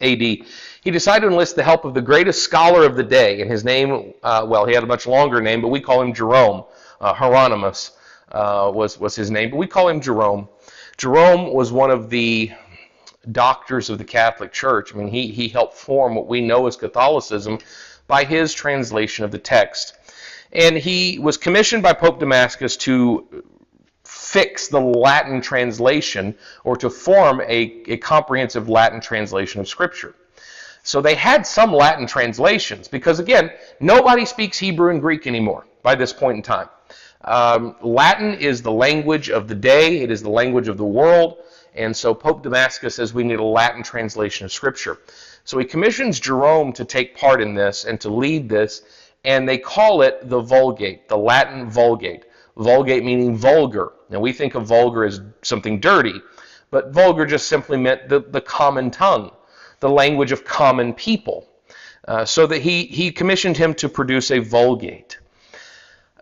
AD. 0.00 0.46
He 0.82 0.90
decided 0.90 1.26
to 1.26 1.28
enlist 1.28 1.56
the 1.56 1.62
help 1.62 1.84
of 1.84 1.92
the 1.92 2.00
greatest 2.00 2.42
scholar 2.42 2.84
of 2.84 2.96
the 2.96 3.02
day, 3.02 3.42
and 3.42 3.50
his 3.50 3.64
name, 3.64 4.14
uh, 4.22 4.46
well, 4.48 4.64
he 4.64 4.74
had 4.74 4.82
a 4.82 4.86
much 4.86 5.06
longer 5.06 5.40
name, 5.42 5.60
but 5.60 5.68
we 5.68 5.80
call 5.80 6.00
him 6.00 6.14
Jerome. 6.14 6.64
Uh, 7.00 7.12
Hieronymus 7.12 7.92
uh, 8.32 8.70
was 8.74 8.98
was 8.98 9.14
his 9.14 9.30
name, 9.30 9.50
but 9.50 9.56
we 9.56 9.66
call 9.66 9.88
him 9.88 10.00
Jerome. 10.00 10.48
Jerome 10.96 11.52
was 11.52 11.72
one 11.72 11.90
of 11.90 12.10
the 12.10 12.52
doctors 13.32 13.90
of 13.90 13.98
the 13.98 14.04
Catholic 14.04 14.52
Church. 14.52 14.94
I 14.94 14.98
mean, 14.98 15.08
he, 15.08 15.28
he 15.28 15.48
helped 15.48 15.74
form 15.74 16.14
what 16.14 16.26
we 16.26 16.40
know 16.40 16.66
as 16.66 16.76
Catholicism 16.76 17.58
by 18.06 18.24
his 18.24 18.52
translation 18.54 19.24
of 19.24 19.30
the 19.30 19.38
text. 19.38 19.94
And 20.52 20.76
he 20.76 21.18
was 21.18 21.36
commissioned 21.36 21.82
by 21.82 21.92
Pope 21.92 22.20
Damasus 22.20 22.78
to 22.80 23.44
fix 24.04 24.68
the 24.68 24.80
Latin 24.80 25.40
translation 25.40 26.34
or 26.64 26.76
to 26.76 26.90
form 26.90 27.40
a, 27.42 27.82
a 27.88 27.96
comprehensive 27.98 28.68
Latin 28.68 29.00
translation 29.00 29.60
of 29.60 29.68
Scripture. 29.68 30.14
So 30.82 31.00
they 31.00 31.14
had 31.14 31.46
some 31.46 31.72
Latin 31.72 32.06
translations 32.06 32.88
because, 32.88 33.18
again, 33.18 33.50
nobody 33.80 34.24
speaks 34.24 34.58
Hebrew 34.58 34.90
and 34.90 35.00
Greek 35.00 35.26
anymore 35.26 35.66
by 35.82 35.94
this 35.94 36.12
point 36.12 36.36
in 36.36 36.42
time. 36.42 36.68
Um, 37.22 37.76
Latin 37.82 38.34
is 38.34 38.62
the 38.62 38.72
language 38.72 39.28
of 39.28 39.46
the 39.46 39.54
day, 39.54 40.00
it 40.00 40.10
is 40.10 40.22
the 40.22 40.30
language 40.30 40.68
of 40.68 40.78
the 40.78 40.84
world, 40.84 41.38
and 41.74 41.94
so 41.94 42.14
Pope 42.14 42.42
Damasus 42.42 42.94
says 42.94 43.12
we 43.12 43.24
need 43.24 43.38
a 43.38 43.44
Latin 43.44 43.82
translation 43.82 44.46
of 44.46 44.52
Scripture. 44.52 44.98
So 45.44 45.58
he 45.58 45.66
commissions 45.66 46.18
Jerome 46.18 46.72
to 46.72 46.84
take 46.84 47.16
part 47.16 47.42
in 47.42 47.54
this 47.54 47.84
and 47.84 48.00
to 48.00 48.08
lead 48.08 48.48
this, 48.48 48.82
and 49.24 49.46
they 49.46 49.58
call 49.58 50.00
it 50.00 50.30
the 50.30 50.40
Vulgate, 50.40 51.08
the 51.08 51.18
Latin 51.18 51.68
Vulgate. 51.68 52.24
Vulgate 52.56 53.04
meaning 53.04 53.36
vulgar. 53.36 53.92
Now 54.10 54.20
we 54.20 54.32
think 54.32 54.54
of 54.54 54.66
vulgar 54.66 55.04
as 55.04 55.20
something 55.42 55.80
dirty, 55.80 56.20
but 56.70 56.92
vulgar 56.92 57.24
just 57.24 57.48
simply 57.48 57.76
meant 57.76 58.08
the, 58.08 58.20
the 58.20 58.40
common 58.40 58.90
tongue, 58.90 59.30
the 59.80 59.90
language 59.90 60.32
of 60.32 60.44
common 60.44 60.94
people. 60.94 61.46
Uh, 62.08 62.24
so 62.24 62.46
that 62.46 62.62
he, 62.62 62.84
he 62.86 63.12
commissioned 63.12 63.56
him 63.56 63.74
to 63.74 63.88
produce 63.88 64.30
a 64.30 64.38
Vulgate. 64.38 65.18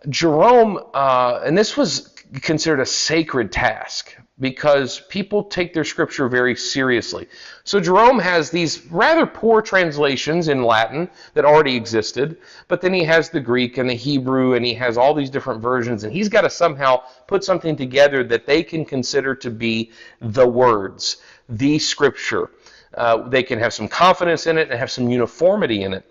Jerome, 0.09 0.79
uh, 0.93 1.39
and 1.43 1.57
this 1.57 1.75
was 1.75 2.13
considered 2.41 2.79
a 2.79 2.85
sacred 2.85 3.51
task 3.51 4.15
because 4.39 5.01
people 5.09 5.43
take 5.43 5.73
their 5.73 5.83
scripture 5.83 6.29
very 6.29 6.55
seriously. 6.55 7.27
So 7.63 7.79
Jerome 7.79 8.19
has 8.19 8.49
these 8.49 8.85
rather 8.87 9.25
poor 9.25 9.61
translations 9.61 10.47
in 10.47 10.63
Latin 10.63 11.09
that 11.33 11.43
already 11.43 11.75
existed, 11.75 12.37
but 12.67 12.81
then 12.81 12.93
he 12.93 13.03
has 13.03 13.29
the 13.29 13.41
Greek 13.41 13.77
and 13.77 13.89
the 13.89 13.95
Hebrew 13.95 14.53
and 14.53 14.65
he 14.65 14.73
has 14.75 14.97
all 14.97 15.13
these 15.13 15.29
different 15.29 15.61
versions 15.61 16.03
and 16.03 16.13
he's 16.13 16.29
got 16.29 16.41
to 16.41 16.49
somehow 16.49 17.01
put 17.27 17.43
something 17.43 17.75
together 17.75 18.23
that 18.25 18.45
they 18.45 18.63
can 18.63 18.85
consider 18.85 19.35
to 19.35 19.49
be 19.49 19.91
the 20.21 20.47
words, 20.47 21.17
the 21.49 21.79
scripture. 21.79 22.49
Uh, 22.93 23.29
they 23.29 23.43
can 23.43 23.59
have 23.59 23.73
some 23.73 23.87
confidence 23.87 24.47
in 24.47 24.57
it 24.57 24.69
and 24.69 24.79
have 24.79 24.91
some 24.91 25.09
uniformity 25.09 25.83
in 25.83 25.93
it. 25.93 26.03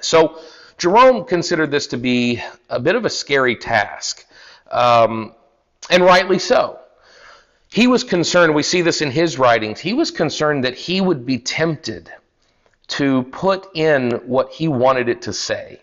So 0.00 0.40
Jerome 0.78 1.24
considered 1.24 1.70
this 1.70 1.88
to 1.88 1.96
be 1.96 2.42
a 2.68 2.80
bit 2.80 2.94
of 2.94 3.04
a 3.04 3.10
scary 3.10 3.56
task, 3.56 4.24
um, 4.70 5.34
and 5.90 6.04
rightly 6.04 6.38
so. 6.38 6.78
He 7.72 7.86
was 7.86 8.02
concerned, 8.02 8.54
we 8.54 8.62
see 8.62 8.82
this 8.82 9.00
in 9.00 9.10
his 9.10 9.38
writings, 9.38 9.78
he 9.78 9.92
was 9.92 10.10
concerned 10.10 10.64
that 10.64 10.74
he 10.74 11.00
would 11.00 11.26
be 11.26 11.38
tempted 11.38 12.10
to 12.88 13.22
put 13.24 13.68
in 13.74 14.10
what 14.26 14.50
he 14.50 14.68
wanted 14.68 15.08
it 15.08 15.22
to 15.22 15.32
say. 15.32 15.80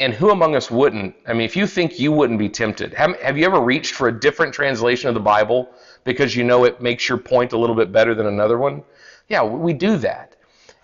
And 0.00 0.14
who 0.14 0.30
among 0.30 0.56
us 0.56 0.70
wouldn't? 0.70 1.14
I 1.26 1.34
mean, 1.34 1.42
if 1.42 1.54
you 1.54 1.66
think 1.66 2.00
you 2.00 2.10
wouldn't 2.10 2.38
be 2.38 2.48
tempted, 2.48 2.94
have, 2.94 3.20
have 3.20 3.36
you 3.36 3.44
ever 3.44 3.60
reached 3.60 3.94
for 3.94 4.08
a 4.08 4.20
different 4.20 4.52
translation 4.54 5.08
of 5.08 5.14
the 5.14 5.20
Bible 5.20 5.70
because 6.04 6.34
you 6.34 6.42
know 6.42 6.64
it 6.64 6.80
makes 6.80 7.06
your 7.06 7.18
point 7.18 7.52
a 7.52 7.58
little 7.58 7.76
bit 7.76 7.92
better 7.92 8.14
than 8.14 8.26
another 8.26 8.56
one? 8.56 8.82
Yeah, 9.28 9.44
we 9.44 9.74
do 9.74 9.98
that. 9.98 10.36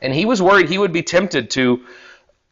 And 0.03 0.15
he 0.15 0.27
was 0.27 0.43
worried 0.43 0.69
he 0.69 0.77
would 0.79 0.93
be 0.93 1.03
tempted 1.03 1.51
to 1.53 1.87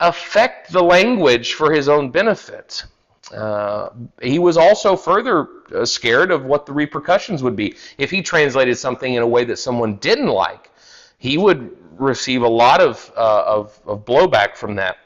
affect 0.00 0.72
the 0.72 0.82
language 0.82 1.52
for 1.52 1.70
his 1.70 1.88
own 1.88 2.10
benefit. 2.10 2.84
Uh, 3.32 3.90
he 4.22 4.38
was 4.38 4.56
also 4.56 4.96
further 4.96 5.48
uh, 5.74 5.84
scared 5.84 6.30
of 6.30 6.44
what 6.44 6.66
the 6.66 6.72
repercussions 6.72 7.42
would 7.42 7.56
be. 7.56 7.74
If 7.98 8.10
he 8.10 8.22
translated 8.22 8.78
something 8.78 9.14
in 9.14 9.22
a 9.22 9.26
way 9.26 9.44
that 9.44 9.58
someone 9.58 9.96
didn't 9.96 10.28
like, 10.28 10.70
he 11.18 11.38
would 11.38 11.76
receive 11.96 12.42
a 12.42 12.48
lot 12.48 12.80
of, 12.80 13.12
uh, 13.16 13.44
of, 13.46 13.80
of, 13.86 14.04
blowback 14.04 14.56
from 14.56 14.74
that. 14.76 14.96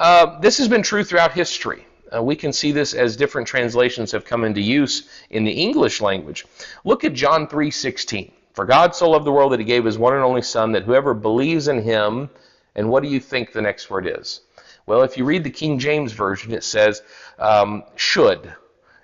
Uh, 0.00 0.40
this 0.40 0.56
has 0.56 0.66
been 0.66 0.80
true 0.80 1.04
throughout 1.04 1.32
history. 1.32 1.86
Uh, 2.12 2.22
we 2.22 2.34
can 2.34 2.54
see 2.54 2.72
this 2.72 2.94
as 2.94 3.16
different 3.16 3.46
translations 3.46 4.10
have 4.10 4.24
come 4.24 4.44
into 4.44 4.58
use 4.58 5.10
in 5.28 5.44
the 5.44 5.52
English 5.52 6.00
language. 6.00 6.46
Look 6.86 7.04
at 7.04 7.12
John 7.12 7.46
3:16. 7.46 8.32
For 8.54 8.64
God 8.64 8.96
so 8.96 9.10
loved 9.10 9.26
the 9.26 9.30
world 9.30 9.52
that 9.52 9.60
he 9.60 9.66
gave 9.66 9.84
his 9.84 9.98
one 9.98 10.14
and 10.14 10.24
only 10.24 10.40
Son, 10.40 10.72
that 10.72 10.84
whoever 10.84 11.12
believes 11.12 11.68
in 11.68 11.82
him, 11.82 12.30
and 12.74 12.88
what 12.88 13.02
do 13.02 13.10
you 13.10 13.20
think 13.20 13.52
the 13.52 13.60
next 13.60 13.90
word 13.90 14.06
is? 14.06 14.40
Well, 14.86 15.02
if 15.02 15.18
you 15.18 15.26
read 15.26 15.44
the 15.44 15.50
King 15.50 15.78
James 15.78 16.12
Version, 16.12 16.54
it 16.54 16.64
says, 16.64 17.02
um, 17.38 17.84
should. 17.94 18.54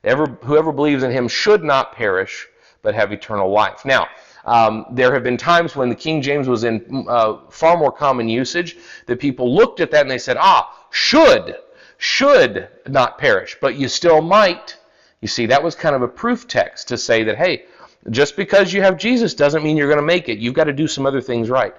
Ever, 0.03 0.27
whoever 0.45 0.73
believes 0.73 1.03
in 1.03 1.11
him 1.11 1.29
should 1.29 1.63
not 1.63 1.93
perish, 1.93 2.49
but 2.81 2.95
have 2.95 3.13
eternal 3.13 3.51
life. 3.51 3.85
Now, 3.85 4.09
um, 4.47 4.87
there 4.93 5.13
have 5.13 5.25
been 5.25 5.37
times 5.37 5.75
when 5.75 5.89
the 5.89 5.95
King 5.95 6.23
James 6.23 6.49
was 6.49 6.65
in 6.65 7.07
uh, 7.09 7.39
far 7.51 7.77
more 7.77 7.91
common 7.91 8.29
usage 8.29 8.77
that 9.07 9.19
people 9.19 9.55
looked 9.55 9.81
at 9.81 9.91
that 9.91 10.03
and 10.03 10.11
they 10.11 10.19
said, 10.19 10.37
ah, 10.39 10.87
should, 10.91 11.57
should 11.99 12.69
not 12.87 13.19
perish, 13.19 13.57
but 13.61 13.75
you 13.75 13.89
still 13.89 14.23
might. 14.23 14.77
You 15.21 15.29
see, 15.29 15.47
that 15.47 15.63
was 15.63 15.75
kind 15.75 15.97
of 15.97 16.03
a 16.03 16.09
proof 16.09 16.47
text 16.47 16.89
to 16.89 16.99
say 16.99 17.25
that, 17.25 17.37
hey, 17.37 17.65
just 18.11 18.37
because 18.37 18.73
you 18.73 18.83
have 18.83 18.97
Jesus 18.97 19.35
doesn't 19.35 19.65
mean 19.65 19.77
you're 19.77 19.89
going 19.89 20.01
to 20.01 20.07
make 20.07 20.29
it. 20.29 20.39
You've 20.39 20.55
got 20.55 20.65
to 20.65 20.73
do 20.73 20.87
some 20.87 21.07
other 21.07 21.21
things 21.21 21.51
right. 21.51 21.75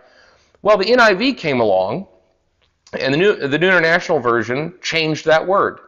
Well, 0.61 0.77
the 0.77 0.85
NIV 0.85 1.37
came 1.37 1.61
along, 1.61 2.07
and 2.99 3.13
the 3.13 3.17
New, 3.17 3.35
the 3.47 3.57
New 3.57 3.67
International 3.67 4.19
Version 4.19 4.73
changed 4.81 5.25
that 5.25 5.47
word. 5.47 5.79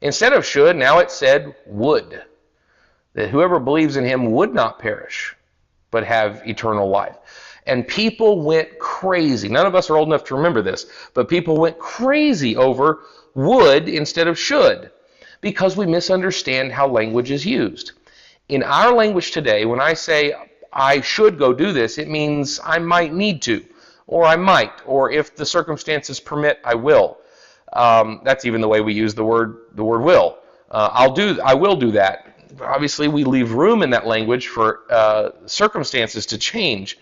Instead 0.00 0.32
of 0.32 0.44
should, 0.44 0.74
now 0.74 0.98
it 0.98 1.12
said 1.12 1.54
would. 1.66 2.22
That 3.14 3.30
whoever 3.30 3.60
believes 3.60 3.96
in 3.96 4.04
him 4.04 4.32
would 4.32 4.52
not 4.52 4.80
perish, 4.80 5.36
but 5.92 6.04
have 6.04 6.42
eternal 6.44 6.88
life. 6.88 7.16
And 7.66 7.86
people 7.86 8.42
went 8.42 8.80
crazy. 8.80 9.48
None 9.48 9.66
of 9.66 9.76
us 9.76 9.88
are 9.88 9.96
old 9.96 10.08
enough 10.08 10.24
to 10.24 10.34
remember 10.34 10.62
this, 10.62 10.86
but 11.14 11.28
people 11.28 11.56
went 11.56 11.78
crazy 11.78 12.56
over 12.56 13.02
would 13.34 13.88
instead 13.88 14.26
of 14.26 14.36
should 14.36 14.90
because 15.40 15.76
we 15.76 15.86
misunderstand 15.86 16.72
how 16.72 16.88
language 16.88 17.30
is 17.30 17.46
used. 17.46 17.92
In 18.48 18.64
our 18.64 18.92
language 18.92 19.30
today, 19.30 19.64
when 19.64 19.80
I 19.80 19.94
say 19.94 20.34
I 20.72 21.00
should 21.00 21.38
go 21.38 21.52
do 21.52 21.72
this, 21.72 21.98
it 21.98 22.08
means 22.08 22.58
I 22.64 22.78
might 22.78 23.12
need 23.12 23.42
to, 23.42 23.64
or 24.06 24.24
I 24.24 24.36
might, 24.36 24.72
or 24.84 25.10
if 25.10 25.36
the 25.36 25.46
circumstances 25.46 26.18
permit, 26.18 26.58
I 26.64 26.74
will. 26.74 27.18
Um, 27.72 28.20
that's 28.24 28.44
even 28.44 28.60
the 28.60 28.68
way 28.68 28.80
we 28.80 28.92
use 28.92 29.14
the 29.14 29.24
word 29.24 29.58
the 29.74 29.84
word 29.84 30.02
will. 30.02 30.38
Uh, 30.70 30.90
I'll 30.92 31.12
do 31.12 31.40
I 31.40 31.54
will 31.54 31.76
do 31.76 31.90
that. 31.92 32.31
Obviously, 32.60 33.08
we 33.08 33.24
leave 33.24 33.52
room 33.52 33.82
in 33.82 33.90
that 33.90 34.06
language 34.06 34.48
for 34.48 34.80
uh, 34.90 35.30
circumstances 35.46 36.26
to 36.26 36.38
change. 36.38 36.98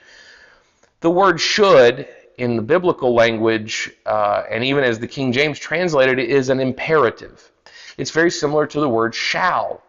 The 1.00 1.11
word 1.11 1.40
should 1.40 2.09
in 2.37 2.57
the 2.57 2.62
biblical 2.62 3.14
language, 3.14 3.90
uh, 4.07 4.45
and 4.50 4.64
even 4.64 4.85
as 4.85 4.99
the 4.99 5.07
King 5.07 5.33
James 5.33 5.59
translated 5.59 6.19
it, 6.19 6.30
is 6.30 6.49
an 6.49 6.61
imperative. 6.61 7.50
It's 7.99 8.11
very 8.11 8.30
similar 8.30 8.66
to 8.66 8.80
the 8.80 8.88
word 8.88 9.14
shall. 9.14 9.83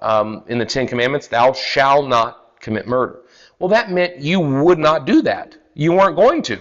Um, 0.00 0.44
in 0.46 0.58
the 0.58 0.64
Ten 0.64 0.86
Commandments, 0.86 1.26
thou 1.26 1.52
shalt 1.52 2.06
not 2.06 2.60
commit 2.60 2.86
murder. 2.86 3.20
Well, 3.58 3.68
that 3.70 3.90
meant 3.90 4.18
you 4.18 4.38
would 4.38 4.78
not 4.78 5.06
do 5.06 5.22
that. 5.22 5.56
You 5.74 5.92
weren't 5.92 6.14
going 6.14 6.42
to. 6.42 6.60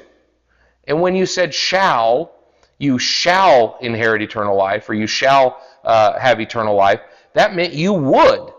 And 0.87 1.01
when 1.01 1.15
you 1.15 1.25
said 1.25 1.53
shall, 1.53 2.31
you 2.79 2.97
shall 2.97 3.77
inherit 3.81 4.21
eternal 4.21 4.55
life 4.55 4.89
or 4.89 4.93
you 4.93 5.07
shall 5.07 5.61
uh, 5.83 6.17
have 6.17 6.39
eternal 6.39 6.75
life, 6.75 7.01
that 7.37 7.55
meant 7.55 7.73
you 7.73 7.93
would 7.93 8.53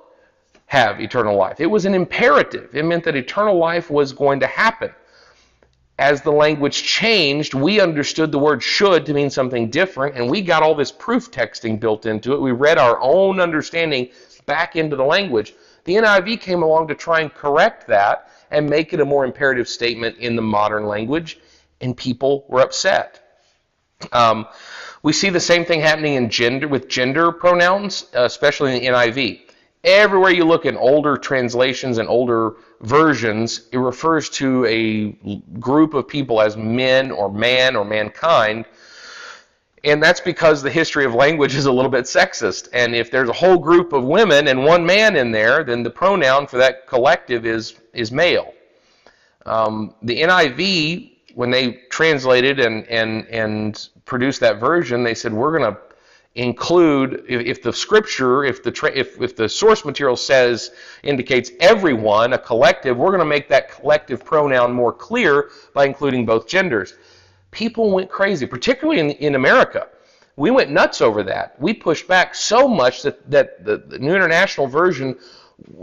have 0.67 1.01
eternal 1.01 1.37
life. 1.37 1.61
It 1.61 1.67
was 1.67 1.87
an 1.87 1.95
imperative. 1.95 2.75
It 2.75 2.85
meant 2.85 3.05
that 3.05 3.17
eternal 3.17 3.57
life 3.57 3.91
was 3.91 4.13
going 4.13 4.41
to 4.41 4.47
happen. 4.47 4.91
As 5.99 6.23
the 6.23 6.31
language 6.31 6.85
changed, 6.85 7.55
we 7.55 7.81
understood 7.81 8.31
the 8.31 8.39
word 8.39 8.63
should 8.63 9.05
to 9.07 9.15
mean 9.15 9.31
something 9.31 9.69
different, 9.71 10.15
and 10.15 10.31
we 10.31 10.43
got 10.43 10.63
all 10.63 10.75
this 10.75 10.93
proof 10.93 11.31
texting 11.31 11.81
built 11.81 12.07
into 12.07 12.35
it. 12.35 12.41
We 12.41 12.53
read 12.53 12.79
our 12.79 13.01
own 13.01 13.41
understanding 13.41 14.11
back 14.47 14.77
into 14.77 14.95
the 14.95 15.05
language. 15.05 15.55
The 15.85 15.95
NIV 15.95 16.41
came 16.41 16.63
along 16.63 16.89
to 16.89 16.95
try 16.95 17.21
and 17.21 17.35
correct 17.35 17.87
that 17.89 18.31
and 18.51 18.69
make 18.69 18.93
it 18.93 19.01
a 19.01 19.05
more 19.05 19.25
imperative 19.25 19.69
statement 19.69 20.19
in 20.19 20.37
the 20.37 20.43
modern 20.43 20.87
language, 20.87 21.41
and 21.81 21.97
people 21.97 22.45
were 22.49 22.61
upset. 22.61 23.41
Um, 24.13 24.47
we 25.03 25.13
see 25.13 25.31
the 25.31 25.41
same 25.41 25.65
thing 25.65 25.81
happening 25.81 26.15
in 26.15 26.29
gender 26.29 26.69
with 26.69 26.89
gender 26.89 27.33
pronouns, 27.33 28.07
especially 28.15 28.77
in 28.77 28.83
the 28.83 28.89
NIV. 28.89 29.41
Everywhere 29.85 30.33
you 30.33 30.45
look 30.45 30.67
in 30.67 30.77
older 30.77 31.17
translations 31.17 31.99
and 31.99 32.09
older 32.09 32.57
versions, 32.81 33.69
it 33.73 33.79
refers 33.79 34.29
to 34.31 34.65
a 34.67 35.13
group 35.61 35.95
of 35.95 36.09
people 36.09 36.41
as 36.41 36.57
men 36.57 37.11
or 37.11 37.33
man 37.33 37.77
or 37.77 37.85
mankind. 37.85 38.65
And 39.85 40.03
that's 40.03 40.21
because 40.21 40.63
the 40.63 40.71
history 40.71 41.05
of 41.05 41.15
language 41.15 41.55
is 41.55 41.67
a 41.67 41.73
little 41.73 41.91
bit 41.91 42.05
sexist. 42.07 42.69
And 42.73 42.97
if 42.97 43.13
there's 43.13 43.29
a 43.29 43.33
whole 43.33 43.59
group 43.59 43.93
of 43.93 44.05
women 44.05 44.49
and 44.49 44.65
one 44.65 44.85
man 44.85 45.15
in 45.15 45.31
there, 45.31 45.63
then 45.63 45.85
the 45.85 45.91
pronoun 45.91 46.49
for 46.49 46.59
that 46.59 46.89
collective 46.89 47.47
is, 47.47 47.77
is 47.93 48.11
male. 48.11 48.53
Um, 49.47 49.95
the 50.03 50.23
NIV 50.23 51.13
when 51.39 51.51
they 51.51 51.71
translated 51.89 52.59
and 52.59 52.85
and 52.89 53.25
and 53.29 53.91
produced 54.09 54.41
that 54.41 54.59
version, 54.59 55.05
they 55.05 55.15
said 55.15 55.33
we're 55.33 55.57
going 55.57 55.73
to 55.73 55.81
include 56.35 57.25
if, 57.29 57.47
if, 57.47 57.63
the 57.63 57.73
scripture, 57.73 58.45
if 58.45 58.63
the 58.63 58.71
tra- 58.71 58.93
if 58.93 59.21
if 59.21 59.37
the 59.37 59.49
source 59.49 59.85
material 59.85 60.17
says 60.17 60.73
indicates 61.03 61.53
everyone, 61.61 62.33
a 62.33 62.39
collective, 62.39 62.97
we're 62.97 63.11
going 63.11 63.21
to 63.21 63.25
make 63.27 63.49
that 63.49 63.71
collective 63.71 64.25
pronoun 64.25 64.73
more 64.73 64.93
clear 64.93 65.51
by 65.75 65.87
including 65.87 66.27
both 66.27 66.49
genders. 66.49 66.95
People 67.51 67.91
went 67.91 68.11
crazy, 68.11 68.47
particularly 68.47 69.01
in 69.01 69.11
in 69.11 69.35
America. 69.37 69.89
We 70.37 70.51
went 70.51 70.71
nuts 70.71 71.01
over 71.01 71.23
that. 71.25 71.61
We 71.61 71.75
pushed 71.75 72.09
back 72.09 72.35
so 72.35 72.67
much 72.67 73.03
that 73.03 73.31
that 73.31 73.65
the, 73.65 73.79
the 73.79 73.99
New 73.99 74.15
International 74.15 74.67
Version, 74.67 75.17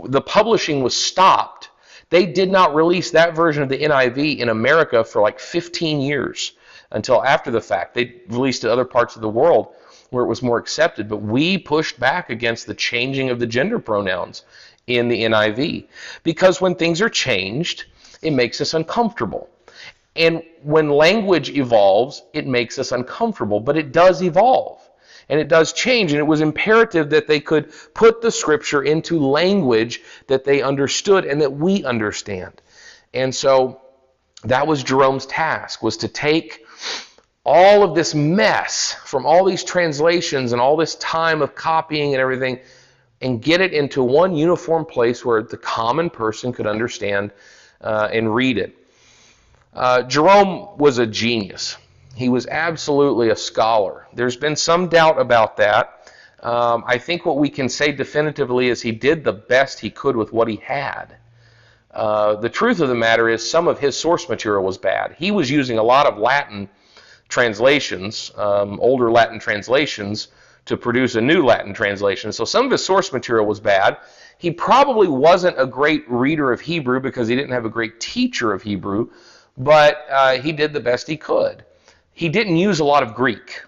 the 0.04 0.20
publishing 0.20 0.82
was 0.82 0.96
stopped 0.96 1.70
they 2.08 2.26
did 2.26 2.50
not 2.50 2.74
release 2.74 3.10
that 3.10 3.34
version 3.34 3.62
of 3.62 3.68
the 3.68 3.78
NIV 3.78 4.38
in 4.38 4.48
America 4.48 5.02
for 5.02 5.20
like 5.20 5.40
15 5.40 6.00
years 6.00 6.52
until 6.96 7.22
after 7.22 7.50
the 7.50 7.60
fact. 7.60 7.94
They 7.94 8.14
released 8.28 8.64
it 8.64 8.70
other 8.70 8.86
parts 8.86 9.16
of 9.16 9.22
the 9.22 9.28
world 9.28 9.74
where 10.10 10.24
it 10.24 10.28
was 10.28 10.42
more 10.42 10.58
accepted, 10.58 11.08
but 11.08 11.18
we 11.18 11.58
pushed 11.58 12.00
back 12.00 12.30
against 12.30 12.66
the 12.66 12.74
changing 12.74 13.28
of 13.28 13.38
the 13.38 13.46
gender 13.46 13.78
pronouns 13.78 14.42
in 14.86 15.08
the 15.08 15.22
NIV 15.24 15.86
because 16.22 16.60
when 16.60 16.74
things 16.74 17.02
are 17.02 17.10
changed, 17.10 17.84
it 18.22 18.32
makes 18.32 18.60
us 18.60 18.72
uncomfortable. 18.72 19.50
And 20.14 20.42
when 20.62 20.88
language 20.88 21.50
evolves, 21.50 22.22
it 22.32 22.46
makes 22.46 22.78
us 22.78 22.92
uncomfortable, 22.92 23.60
but 23.60 23.76
it 23.76 23.92
does 23.92 24.22
evolve 24.22 24.80
and 25.28 25.38
it 25.38 25.48
does 25.48 25.74
change. 25.74 26.12
And 26.12 26.18
it 26.18 26.26
was 26.26 26.40
imperative 26.40 27.10
that 27.10 27.26
they 27.26 27.40
could 27.40 27.74
put 27.92 28.22
the 28.22 28.30
scripture 28.30 28.82
into 28.82 29.20
language 29.20 30.00
that 30.28 30.44
they 30.44 30.62
understood 30.62 31.26
and 31.26 31.42
that 31.42 31.52
we 31.52 31.84
understand. 31.84 32.62
And 33.12 33.34
so 33.34 33.82
that 34.44 34.66
was 34.66 34.82
Jerome's 34.82 35.26
task, 35.26 35.82
was 35.82 35.98
to 35.98 36.08
take 36.08 36.65
all 37.46 37.84
of 37.84 37.94
this 37.94 38.12
mess 38.12 38.94
from 39.04 39.24
all 39.24 39.44
these 39.44 39.62
translations 39.62 40.50
and 40.52 40.60
all 40.60 40.76
this 40.76 40.96
time 40.96 41.40
of 41.42 41.54
copying 41.54 42.12
and 42.12 42.20
everything, 42.20 42.58
and 43.20 43.40
get 43.40 43.60
it 43.60 43.72
into 43.72 44.02
one 44.02 44.34
uniform 44.34 44.84
place 44.84 45.24
where 45.24 45.42
the 45.42 45.56
common 45.56 46.10
person 46.10 46.52
could 46.52 46.66
understand 46.66 47.30
uh, 47.80 48.08
and 48.12 48.34
read 48.34 48.58
it. 48.58 48.76
Uh, 49.72 50.02
Jerome 50.02 50.76
was 50.76 50.98
a 50.98 51.06
genius. 51.06 51.76
He 52.16 52.28
was 52.28 52.48
absolutely 52.48 53.30
a 53.30 53.36
scholar. 53.36 54.08
There's 54.12 54.36
been 54.36 54.56
some 54.56 54.88
doubt 54.88 55.20
about 55.20 55.56
that. 55.58 56.12
Um, 56.42 56.82
I 56.86 56.98
think 56.98 57.24
what 57.24 57.36
we 57.36 57.48
can 57.48 57.68
say 57.68 57.92
definitively 57.92 58.68
is 58.68 58.82
he 58.82 58.92
did 58.92 59.22
the 59.22 59.32
best 59.32 59.78
he 59.78 59.90
could 59.90 60.16
with 60.16 60.32
what 60.32 60.48
he 60.48 60.56
had. 60.56 61.16
Uh, 61.92 62.34
the 62.34 62.48
truth 62.48 62.80
of 62.80 62.88
the 62.88 62.94
matter 62.94 63.28
is, 63.28 63.48
some 63.48 63.68
of 63.68 63.78
his 63.78 63.96
source 63.96 64.28
material 64.28 64.64
was 64.64 64.78
bad. 64.78 65.14
He 65.16 65.30
was 65.30 65.50
using 65.50 65.78
a 65.78 65.82
lot 65.82 66.06
of 66.06 66.18
Latin 66.18 66.68
translations, 67.28 68.30
um, 68.36 68.78
older 68.80 69.10
Latin 69.10 69.38
translations, 69.38 70.28
to 70.66 70.76
produce 70.76 71.14
a 71.14 71.20
new 71.20 71.44
Latin 71.44 71.72
translation. 71.72 72.32
So 72.32 72.44
some 72.44 72.66
of 72.66 72.72
his 72.72 72.84
source 72.84 73.12
material 73.12 73.46
was 73.46 73.60
bad. 73.60 73.98
He 74.38 74.50
probably 74.50 75.08
wasn't 75.08 75.58
a 75.58 75.66
great 75.66 76.08
reader 76.10 76.52
of 76.52 76.60
Hebrew 76.60 77.00
because 77.00 77.28
he 77.28 77.36
didn't 77.36 77.52
have 77.52 77.64
a 77.64 77.70
great 77.70 78.00
teacher 78.00 78.52
of 78.52 78.62
Hebrew, 78.62 79.10
but 79.56 80.04
uh, 80.10 80.38
he 80.38 80.52
did 80.52 80.72
the 80.72 80.80
best 80.80 81.06
he 81.06 81.16
could. 81.16 81.64
He 82.12 82.28
didn't 82.28 82.56
use 82.56 82.80
a 82.80 82.84
lot 82.84 83.02
of 83.02 83.14
Greek. 83.14 83.62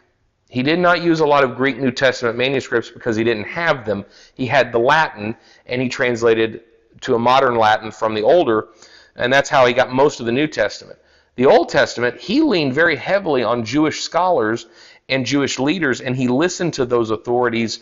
He 0.51 0.63
did 0.63 0.79
not 0.79 1.03
use 1.03 1.21
a 1.21 1.27
lot 1.27 1.45
of 1.45 1.57
Greek 1.57 1.79
New 1.79 1.91
Testament 1.91 2.37
manuscripts 2.37 2.91
because 2.91 3.17
he 3.17 3.25
didn't 3.25 3.45
have 3.45 3.85
them. 3.85 4.05
He 4.35 4.47
had 4.47 4.73
the 4.73 4.79
Latin, 4.79 5.37
and 5.67 5.81
he 5.81 5.89
translated 5.89 6.63
to 7.03 7.15
a 7.15 7.19
modern 7.19 7.57
Latin 7.57 7.91
from 7.91 8.15
the 8.15 8.23
older, 8.23 8.69
and 9.17 9.33
that's 9.33 9.51
how 9.51 9.67
he 9.67 9.73
got 9.73 9.93
most 9.93 10.21
of 10.21 10.27
the 10.27 10.33
New 10.33 10.47
Testament. 10.47 10.99
The 11.39 11.47
Old 11.47 11.69
Testament, 11.69 12.21
he 12.21 12.41
leaned 12.41 12.73
very 12.73 12.97
heavily 12.97 13.45
on 13.45 13.65
Jewish 13.65 14.03
scholars 14.03 14.67
and 15.09 15.25
Jewish 15.25 15.61
leaders, 15.61 16.01
and 16.01 16.17
he 16.17 16.27
listened 16.27 16.75
to 16.75 16.85
those 16.85 17.13
authorities, 17.13 17.79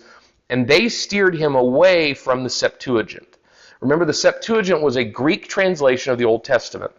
and 0.51 0.69
they 0.69 0.91
steered 0.91 1.35
him 1.35 1.55
away 1.55 2.13
from 2.13 2.45
the 2.45 2.51
Septuagint. 2.51 3.39
Remember, 3.81 4.05
the 4.05 4.13
Septuagint 4.13 4.83
was 4.83 4.97
a 4.97 5.05
Greek 5.05 5.49
translation 5.49 6.13
of 6.13 6.19
the 6.19 6.27
Old 6.27 6.45
Testament 6.45 6.93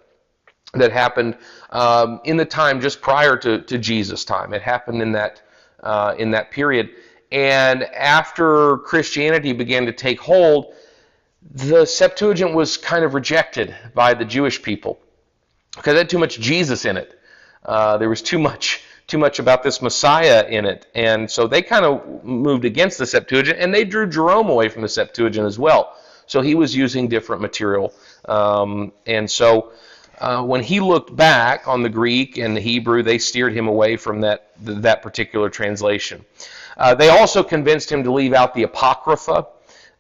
that 0.74 0.92
happened 0.92 1.38
um, 1.70 2.22
in 2.24 2.38
the 2.38 2.46
time 2.46 2.82
just 2.82 3.02
prior 3.02 3.38
to, 3.38 3.62
to 3.62 3.78
Jesus' 3.78 4.26
time. 4.26 4.52
It 4.52 4.64
happened 4.64 5.04
in 5.04 5.12
that 5.12 5.44
uh, 5.84 6.16
in 6.18 6.32
that 6.32 6.50
period, 6.50 6.90
and 7.32 7.84
after 7.84 8.78
Christianity 8.80 9.54
began 9.54 9.86
to 9.86 9.94
take 9.94 10.20
hold, 10.20 10.74
the 11.52 11.86
Septuagint 11.86 12.56
was 12.56 12.78
kind 12.78 13.06
of 13.06 13.14
rejected 13.14 13.76
by 13.94 14.16
the 14.16 14.26
Jewish 14.26 14.60
people 14.60 15.00
because 15.78 15.94
it 15.94 15.98
had 15.98 16.10
too 16.10 16.20
much 16.20 16.40
Jesus 16.40 16.86
in 16.86 16.98
it. 16.98 17.20
Uh, 17.64 17.98
there 17.98 18.10
was 18.10 18.22
too 18.22 18.40
much 18.40 18.82
too 19.08 19.18
much 19.18 19.40
about 19.40 19.64
this 19.64 19.82
Messiah 19.82 20.46
in 20.50 20.66
it, 20.66 20.86
and 20.94 21.32
so 21.32 21.48
they 21.48 21.62
kind 21.62 21.86
of 21.86 22.26
moved 22.26 22.66
against 22.66 22.98
the 22.98 23.06
Septuagint, 23.06 23.58
and 23.58 23.74
they 23.74 23.86
drew 23.86 24.06
Jerome 24.06 24.50
away 24.50 24.68
from 24.68 24.82
the 24.82 24.90
Septuagint 24.90 25.46
as 25.46 25.58
well. 25.58 25.96
So 26.26 26.42
he 26.42 26.56
was 26.56 26.76
using 26.76 27.08
different 27.08 27.42
material, 27.42 27.94
um, 28.26 28.92
and 29.06 29.30
so. 29.30 29.72
Uh, 30.20 30.42
when 30.42 30.64
he 30.64 30.80
looked 30.80 31.16
back 31.16 31.68
on 31.68 31.84
the 31.84 31.90
Greek 31.90 32.40
and 32.40 32.58
the 32.58 32.60
Hebrew, 32.60 33.04
they 33.04 33.20
steered 33.20 33.54
him 33.54 33.68
away 33.68 33.98
from 33.98 34.22
that 34.22 34.50
that 34.58 35.04
particular 35.04 35.48
translation. 35.48 36.26
Uh, 36.78 36.96
they 36.96 37.10
also 37.10 37.44
convinced 37.44 37.92
him 37.92 38.04
to 38.04 38.12
leave 38.12 38.34
out 38.34 38.54
the 38.54 38.64
Apocrypha. 38.64 39.48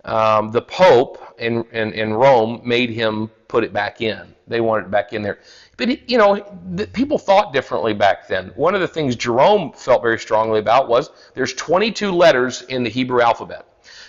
Um, 0.05 0.51
the 0.51 0.61
Pope 0.61 1.21
in, 1.37 1.63
in, 1.71 1.91
in 1.93 2.13
Rome 2.13 2.61
made 2.63 2.89
him 2.89 3.29
put 3.47 3.63
it 3.63 3.73
back 3.73 4.01
in. 4.01 4.33
They 4.47 4.61
wanted 4.61 4.85
it 4.85 4.91
back 4.91 5.13
in 5.13 5.21
there. 5.21 5.39
But, 5.77 6.09
you 6.09 6.17
know, 6.17 6.43
the, 6.73 6.87
people 6.87 7.19
thought 7.19 7.53
differently 7.53 7.93
back 7.93 8.27
then. 8.27 8.51
One 8.55 8.73
of 8.73 8.81
the 8.81 8.87
things 8.87 9.15
Jerome 9.15 9.71
felt 9.73 10.01
very 10.01 10.17
strongly 10.17 10.59
about 10.59 10.89
was 10.89 11.11
there's 11.35 11.53
22 11.53 12.11
letters 12.11 12.63
in 12.63 12.83
the 12.83 12.89
Hebrew 12.89 13.21
alphabet. 13.21 13.65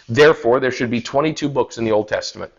Therefore, 0.08 0.60
there 0.60 0.70
should 0.70 0.90
be 0.90 1.02
22 1.02 1.48
books 1.48 1.76
in 1.76 1.84
the 1.84 1.92
Old 1.92 2.08
Testament. 2.08 2.50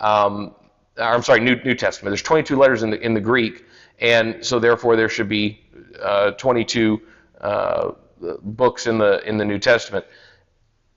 Um, 0.00 0.54
I'm 0.96 1.22
sorry, 1.22 1.40
New, 1.40 1.56
New 1.62 1.74
Testament. 1.74 2.10
There's 2.10 2.22
22 2.22 2.56
letters 2.56 2.82
in 2.82 2.90
the, 2.90 3.00
in 3.00 3.12
the 3.12 3.20
Greek, 3.20 3.66
and 4.00 4.44
so 4.44 4.58
therefore 4.58 4.96
there 4.96 5.10
should 5.10 5.28
be 5.28 5.60
uh, 6.02 6.30
22 6.32 7.00
uh, 7.42 7.90
books 8.42 8.86
in 8.86 8.96
the 8.96 9.22
in 9.28 9.36
the 9.36 9.44
New 9.44 9.58
Testament. 9.58 10.04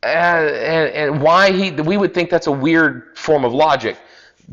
And, 0.01 0.47
and, 0.47 0.89
and 0.93 1.21
why 1.21 1.51
he 1.51 1.71
we 1.71 1.97
would 1.97 2.13
think 2.13 2.29
that's 2.29 2.47
a 2.47 2.51
weird 2.51 3.17
form 3.17 3.43
of 3.43 3.53
logic 3.53 3.97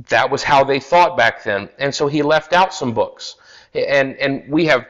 that 0.09 0.31
was 0.31 0.43
how 0.43 0.65
they 0.65 0.81
thought 0.81 1.17
back 1.17 1.43
then. 1.43 1.69
And 1.79 1.95
so 1.95 2.07
he 2.07 2.23
left 2.23 2.53
out 2.53 2.75
some 2.75 2.93
books. 2.93 3.37
And, 3.75 4.17
and 4.17 4.49
we 4.49 4.67
have, 4.67 4.87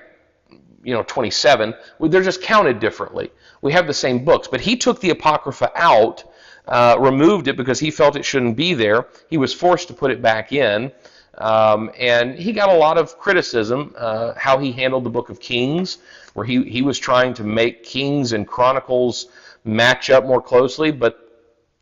you 0.82 0.94
know, 0.94 1.04
27. 1.04 1.74
They're 2.00 2.22
just 2.22 2.42
counted 2.42 2.80
differently. 2.80 3.30
We 3.62 3.72
have 3.72 3.86
the 3.86 3.94
same 3.94 4.24
books. 4.24 4.48
But 4.48 4.60
he 4.60 4.76
took 4.76 5.00
the 5.00 5.10
Apocrypha 5.10 5.70
out, 5.76 6.24
uh, 6.66 6.96
removed 6.98 7.48
it 7.48 7.56
because 7.56 7.78
he 7.78 7.90
felt 7.90 8.16
it 8.16 8.24
shouldn't 8.24 8.56
be 8.56 8.74
there. 8.74 9.06
He 9.30 9.38
was 9.38 9.52
forced 9.52 9.88
to 9.88 9.94
put 9.94 10.10
it 10.10 10.20
back 10.20 10.52
in. 10.52 10.92
Um, 11.38 11.90
and 11.98 12.34
he 12.34 12.52
got 12.52 12.70
a 12.70 12.76
lot 12.76 12.96
of 12.96 13.18
criticism 13.18 13.94
uh, 13.98 14.32
how 14.36 14.58
he 14.58 14.72
handled 14.72 15.04
the 15.04 15.10
book 15.10 15.28
of 15.28 15.38
Kings, 15.38 15.98
where 16.32 16.46
he, 16.46 16.64
he 16.64 16.82
was 16.82 16.98
trying 16.98 17.34
to 17.34 17.44
make 17.44 17.84
Kings 17.84 18.32
and 18.32 18.48
Chronicles 18.48 19.26
match 19.64 20.08
up 20.08 20.24
more 20.24 20.40
closely, 20.40 20.90
but 20.90 21.25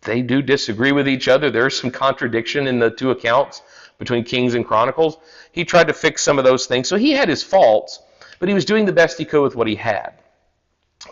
they 0.05 0.23
do 0.23 0.43
disagree 0.43 0.93
with 0.93 1.09
each 1.09 1.29
other. 1.29 1.51
There's 1.51 1.79
some 1.79 1.91
contradiction 1.91 2.67
in 2.67 2.79
the 2.79 2.91
two 2.91 3.11
accounts 3.11 3.63
between 3.99 4.25
Kings 4.25 4.55
and 4.55 4.67
Chronicles. 4.67 5.19
He 5.53 5.65
tried 5.65 5.89
to 5.89 5.95
fix 5.95 6.23
some 6.23 6.39
of 6.39 6.45
those 6.45 6.67
things. 6.67 6.89
So 6.89 6.97
he 6.97 7.13
had 7.13 7.29
his 7.29 7.43
faults, 7.43 8.01
but 8.39 8.49
he 8.49 8.55
was 8.55 8.65
doing 8.65 8.85
the 8.85 8.93
best 8.93 9.19
he 9.19 9.25
could 9.25 9.43
with 9.43 9.57
what 9.57 9.67
he 9.67 9.75
had. 9.75 10.15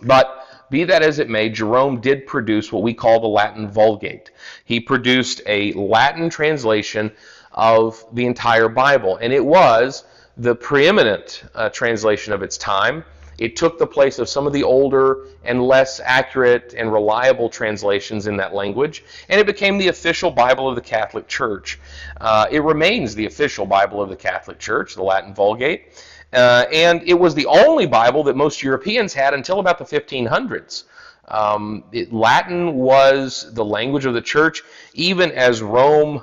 But 0.02 0.46
be 0.70 0.84
that 0.84 1.02
as 1.02 1.18
it 1.18 1.28
may, 1.28 1.50
Jerome 1.50 2.00
did 2.00 2.26
produce 2.26 2.72
what 2.72 2.82
we 2.82 2.94
call 2.94 3.20
the 3.20 3.28
Latin 3.28 3.68
Vulgate. 3.68 4.30
He 4.64 4.80
produced 4.80 5.42
a 5.46 5.72
Latin 5.74 6.30
translation 6.30 7.12
of 7.52 8.02
the 8.12 8.24
entire 8.24 8.68
Bible, 8.68 9.18
and 9.18 9.32
it 9.32 9.44
was 9.44 10.04
the 10.36 10.54
preeminent 10.54 11.44
uh, 11.54 11.68
translation 11.68 12.32
of 12.32 12.42
its 12.42 12.56
time. 12.56 13.04
It 13.42 13.56
took 13.56 13.76
the 13.76 13.88
place 13.88 14.20
of 14.20 14.28
some 14.28 14.46
of 14.46 14.52
the 14.52 14.62
older 14.62 15.26
and 15.42 15.66
less 15.66 16.00
accurate 16.04 16.74
and 16.78 16.92
reliable 16.92 17.48
translations 17.48 18.28
in 18.28 18.36
that 18.36 18.54
language, 18.54 19.02
and 19.28 19.40
it 19.40 19.46
became 19.46 19.78
the 19.78 19.88
official 19.88 20.30
Bible 20.30 20.68
of 20.68 20.76
the 20.76 20.80
Catholic 20.80 21.26
Church. 21.26 21.80
Uh, 22.20 22.46
it 22.52 22.62
remains 22.62 23.16
the 23.16 23.26
official 23.26 23.66
Bible 23.66 24.00
of 24.00 24.10
the 24.10 24.16
Catholic 24.16 24.60
Church, 24.60 24.94
the 24.94 25.02
Latin 25.02 25.34
Vulgate, 25.34 26.04
uh, 26.32 26.66
and 26.72 27.02
it 27.02 27.14
was 27.14 27.34
the 27.34 27.46
only 27.46 27.84
Bible 27.84 28.22
that 28.22 28.36
most 28.36 28.62
Europeans 28.62 29.12
had 29.12 29.34
until 29.34 29.58
about 29.58 29.76
the 29.76 29.84
1500s. 29.84 30.84
Um, 31.26 31.82
it, 31.90 32.12
Latin 32.12 32.74
was 32.74 33.52
the 33.54 33.64
language 33.64 34.04
of 34.04 34.14
the 34.14 34.22
church, 34.22 34.62
even 34.94 35.32
as 35.32 35.62
Rome 35.62 36.22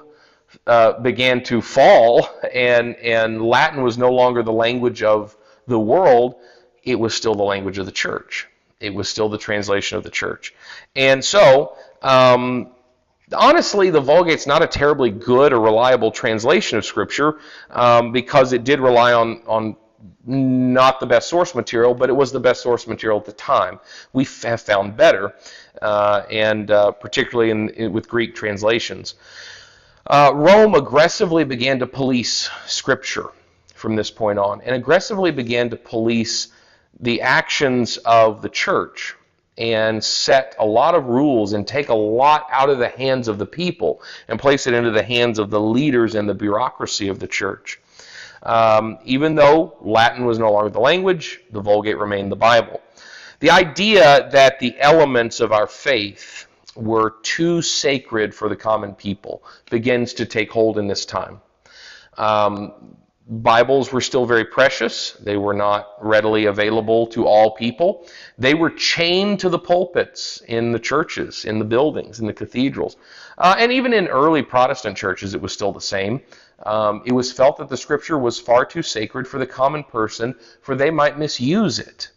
uh, 0.66 1.02
began 1.02 1.44
to 1.44 1.62
fall, 1.62 2.30
and 2.54 2.96
and 2.96 3.42
Latin 3.42 3.84
was 3.84 3.98
no 3.98 4.10
longer 4.10 4.42
the 4.42 4.54
language 4.54 5.04
of 5.04 5.36
the 5.68 5.80
world 5.80 6.36
it 6.84 6.96
was 6.96 7.14
still 7.14 7.36
the 7.36 7.44
language 7.44 7.78
of 7.78 7.86
the 7.86 7.92
church. 7.92 8.48
It 8.80 8.94
was 8.94 9.10
still 9.10 9.30
the 9.30 9.38
translation 9.38 9.98
of 9.98 10.04
the 10.04 10.10
church. 10.10 10.54
And 10.96 11.24
so, 11.24 11.76
um, 12.02 12.72
honestly, 13.34 13.90
the 13.90 14.02
Vulgate's 14.02 14.48
not 14.48 14.64
a 14.64 14.68
terribly 14.68 15.12
good 15.12 15.54
or 15.54 15.60
reliable 15.60 16.12
translation 16.12 16.78
of 16.78 16.86
Scripture 16.86 17.40
um, 17.70 18.12
because 18.12 18.54
it 18.54 18.64
did 18.64 18.80
rely 18.80 19.14
on, 19.14 19.42
on 19.48 19.76
not 20.26 21.00
the 21.00 21.06
best 21.06 21.28
source 21.28 21.56
material, 21.56 21.94
but 21.94 22.10
it 22.10 22.14
was 22.14 22.32
the 22.32 22.40
best 22.40 22.62
source 22.62 22.88
material 22.88 23.20
at 23.20 23.26
the 23.26 23.34
time. 23.34 23.80
We 24.14 24.26
have 24.44 24.62
found 24.62 24.96
better, 24.96 25.34
uh, 25.82 26.24
and 26.30 26.72
uh, 26.72 26.92
particularly 26.92 27.52
in, 27.52 27.70
in, 27.70 27.94
with 27.94 28.08
Greek 28.08 28.36
translations. 28.36 29.16
Uh, 30.08 30.32
Rome 30.34 30.76
aggressively 30.76 31.44
began 31.44 31.80
to 31.80 31.88
police 31.88 32.50
Scripture 32.66 33.28
from 33.76 33.96
this 33.96 34.10
point 34.10 34.40
on, 34.40 34.62
and 34.62 34.76
aggressively 34.76 35.32
began 35.32 35.70
to 35.70 35.76
police 35.76 36.50
the 37.00 37.22
actions 37.22 37.98
of 37.98 38.42
the 38.42 38.50
church 38.50 39.16
and 39.58 40.02
set 40.02 40.56
a 40.58 40.66
lot 40.66 40.96
of 40.96 41.06
rules 41.06 41.54
and 41.54 41.68
take 41.68 41.90
a 41.90 41.94
lot 41.94 42.48
out 42.50 42.70
of 42.70 42.80
the 42.80 42.88
hands 42.88 43.28
of 43.28 43.38
the 43.38 43.46
people 43.46 44.02
and 44.28 44.40
place 44.40 44.68
it 44.68 44.74
into 44.74 44.92
the 44.92 45.04
hands 45.04 45.38
of 45.38 45.50
the 45.50 45.60
leaders 45.60 46.16
and 46.16 46.30
the 46.30 46.34
bureaucracy 46.34 47.10
of 47.10 47.20
the 47.20 47.28
church. 47.28 47.80
Um, 48.44 49.00
even 49.04 49.36
though 49.36 49.78
Latin 49.82 50.26
was 50.26 50.40
no 50.40 50.52
longer 50.52 50.70
the 50.70 50.80
language, 50.80 51.42
the 51.52 51.60
Vulgate 51.60 51.98
remained 51.98 52.32
the 52.32 52.38
Bible. 52.38 52.82
The 53.42 53.52
idea 53.52 54.30
that 54.32 54.60
the 54.60 54.80
elements 54.80 55.42
of 55.42 55.52
our 55.52 55.68
faith 55.68 56.48
were 56.76 57.16
too 57.22 57.62
sacred 57.62 58.34
for 58.34 58.48
the 58.48 58.56
common 58.56 58.94
people 58.94 59.44
begins 59.70 60.14
to 60.16 60.26
take 60.26 60.52
hold 60.52 60.78
in 60.78 60.88
this 60.88 61.06
time. 61.06 61.42
Um, 62.18 62.96
Bibles 63.32 63.92
were 63.92 64.02
still 64.02 64.26
very 64.26 64.44
precious. 64.44 65.12
They 65.12 65.38
were 65.38 65.54
not 65.54 65.94
readily 66.02 66.46
available 66.46 67.06
to 67.08 67.28
all 67.28 67.52
people. 67.52 68.08
They 68.40 68.56
were 68.56 68.72
chained 68.72 69.40
to 69.42 69.50
the 69.50 69.60
pulpits 69.60 70.42
in 70.48 70.72
the 70.72 70.80
churches, 70.80 71.46
in 71.46 71.60
the 71.60 71.66
buildings, 71.66 72.20
in 72.20 72.26
the 72.26 72.34
cathedrals. 72.34 72.98
Uh, 73.38 73.56
and 73.60 73.72
even 73.72 73.94
in 73.94 74.08
early 74.08 74.42
Protestant 74.42 74.98
churches, 74.98 75.36
it 75.36 75.42
was 75.42 75.54
still 75.54 75.72
the 75.72 75.80
same. 75.80 76.22
Um, 76.64 77.04
it 77.06 77.12
was 77.12 77.32
felt 77.32 77.58
that 77.58 77.70
the 77.70 77.78
scripture 77.78 78.18
was 78.18 78.40
far 78.40 78.66
too 78.66 78.82
sacred 78.82 79.28
for 79.28 79.38
the 79.38 79.46
common 79.46 79.84
person, 79.84 80.34
for 80.62 80.74
they 80.74 80.90
might 80.90 81.20
misuse 81.20 81.78
it. 81.78 82.10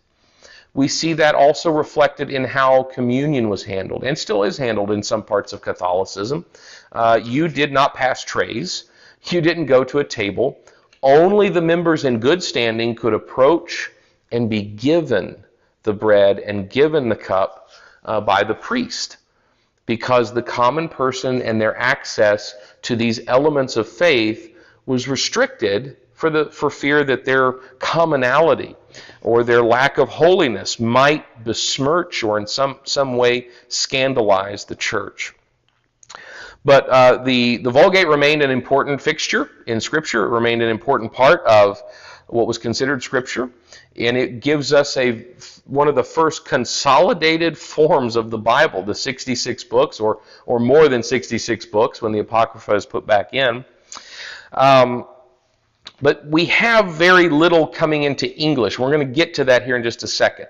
We 0.72 0.88
see 0.88 1.12
that 1.12 1.34
also 1.34 1.70
reflected 1.70 2.30
in 2.30 2.44
how 2.44 2.84
communion 2.84 3.50
was 3.50 3.64
handled, 3.64 4.02
and 4.04 4.16
still 4.16 4.44
is 4.44 4.56
handled 4.56 4.90
in 4.90 5.02
some 5.02 5.22
parts 5.22 5.52
of 5.52 5.60
Catholicism. 5.60 6.46
Uh, 6.90 7.20
you 7.22 7.48
did 7.48 7.70
not 7.70 7.92
pass 7.92 8.24
trays, 8.24 8.84
you 9.24 9.42
didn't 9.42 9.66
go 9.66 9.84
to 9.84 9.98
a 9.98 10.04
table. 10.04 10.58
Only 11.02 11.48
the 11.48 11.62
members 11.62 12.04
in 12.04 12.20
good 12.20 12.42
standing 12.42 12.94
could 12.94 13.12
approach 13.12 13.90
and 14.30 14.48
be 14.48 14.62
given 14.62 15.44
the 15.82 15.92
bread 15.92 16.38
and 16.38 16.70
given 16.70 17.08
the 17.08 17.16
cup 17.16 17.70
uh, 18.04 18.20
by 18.20 18.44
the 18.44 18.54
priest 18.54 19.16
because 19.86 20.32
the 20.32 20.42
common 20.42 20.88
person 20.88 21.42
and 21.42 21.60
their 21.60 21.76
access 21.76 22.54
to 22.82 22.94
these 22.94 23.20
elements 23.26 23.76
of 23.76 23.88
faith 23.88 24.56
was 24.86 25.08
restricted 25.08 25.96
for, 26.14 26.30
the, 26.30 26.46
for 26.46 26.70
fear 26.70 27.02
that 27.02 27.24
their 27.24 27.52
commonality 27.80 28.76
or 29.22 29.42
their 29.42 29.62
lack 29.62 29.98
of 29.98 30.08
holiness 30.08 30.78
might 30.78 31.44
besmirch 31.44 32.22
or 32.22 32.38
in 32.38 32.46
some, 32.46 32.78
some 32.84 33.16
way 33.16 33.48
scandalize 33.68 34.64
the 34.64 34.76
church. 34.76 35.34
But 36.64 36.88
uh, 36.88 37.24
the, 37.24 37.58
the 37.58 37.70
Vulgate 37.70 38.06
remained 38.06 38.42
an 38.42 38.50
important 38.50 39.00
fixture 39.00 39.50
in 39.66 39.80
Scripture. 39.80 40.24
It 40.24 40.28
remained 40.28 40.62
an 40.62 40.68
important 40.68 41.12
part 41.12 41.42
of 41.44 41.82
what 42.28 42.46
was 42.46 42.58
considered 42.58 43.02
Scripture. 43.02 43.50
And 43.96 44.16
it 44.16 44.40
gives 44.40 44.72
us 44.72 44.96
a, 44.96 45.26
one 45.64 45.88
of 45.88 45.94
the 45.94 46.04
first 46.04 46.44
consolidated 46.44 47.58
forms 47.58 48.16
of 48.16 48.30
the 48.30 48.38
Bible, 48.38 48.82
the 48.82 48.94
66 48.94 49.64
books, 49.64 50.00
or, 50.00 50.20
or 50.46 50.58
more 50.60 50.88
than 50.88 51.02
66 51.02 51.66
books 51.66 52.00
when 52.00 52.12
the 52.12 52.20
Apocrypha 52.20 52.74
is 52.74 52.86
put 52.86 53.06
back 53.06 53.34
in. 53.34 53.64
Um, 54.52 55.06
but 56.00 56.26
we 56.26 56.46
have 56.46 56.94
very 56.94 57.28
little 57.28 57.66
coming 57.66 58.04
into 58.04 58.34
English. 58.36 58.78
We're 58.78 58.90
going 58.90 59.06
to 59.06 59.14
get 59.14 59.34
to 59.34 59.44
that 59.44 59.64
here 59.64 59.76
in 59.76 59.82
just 59.82 60.02
a 60.02 60.08
second. 60.08 60.46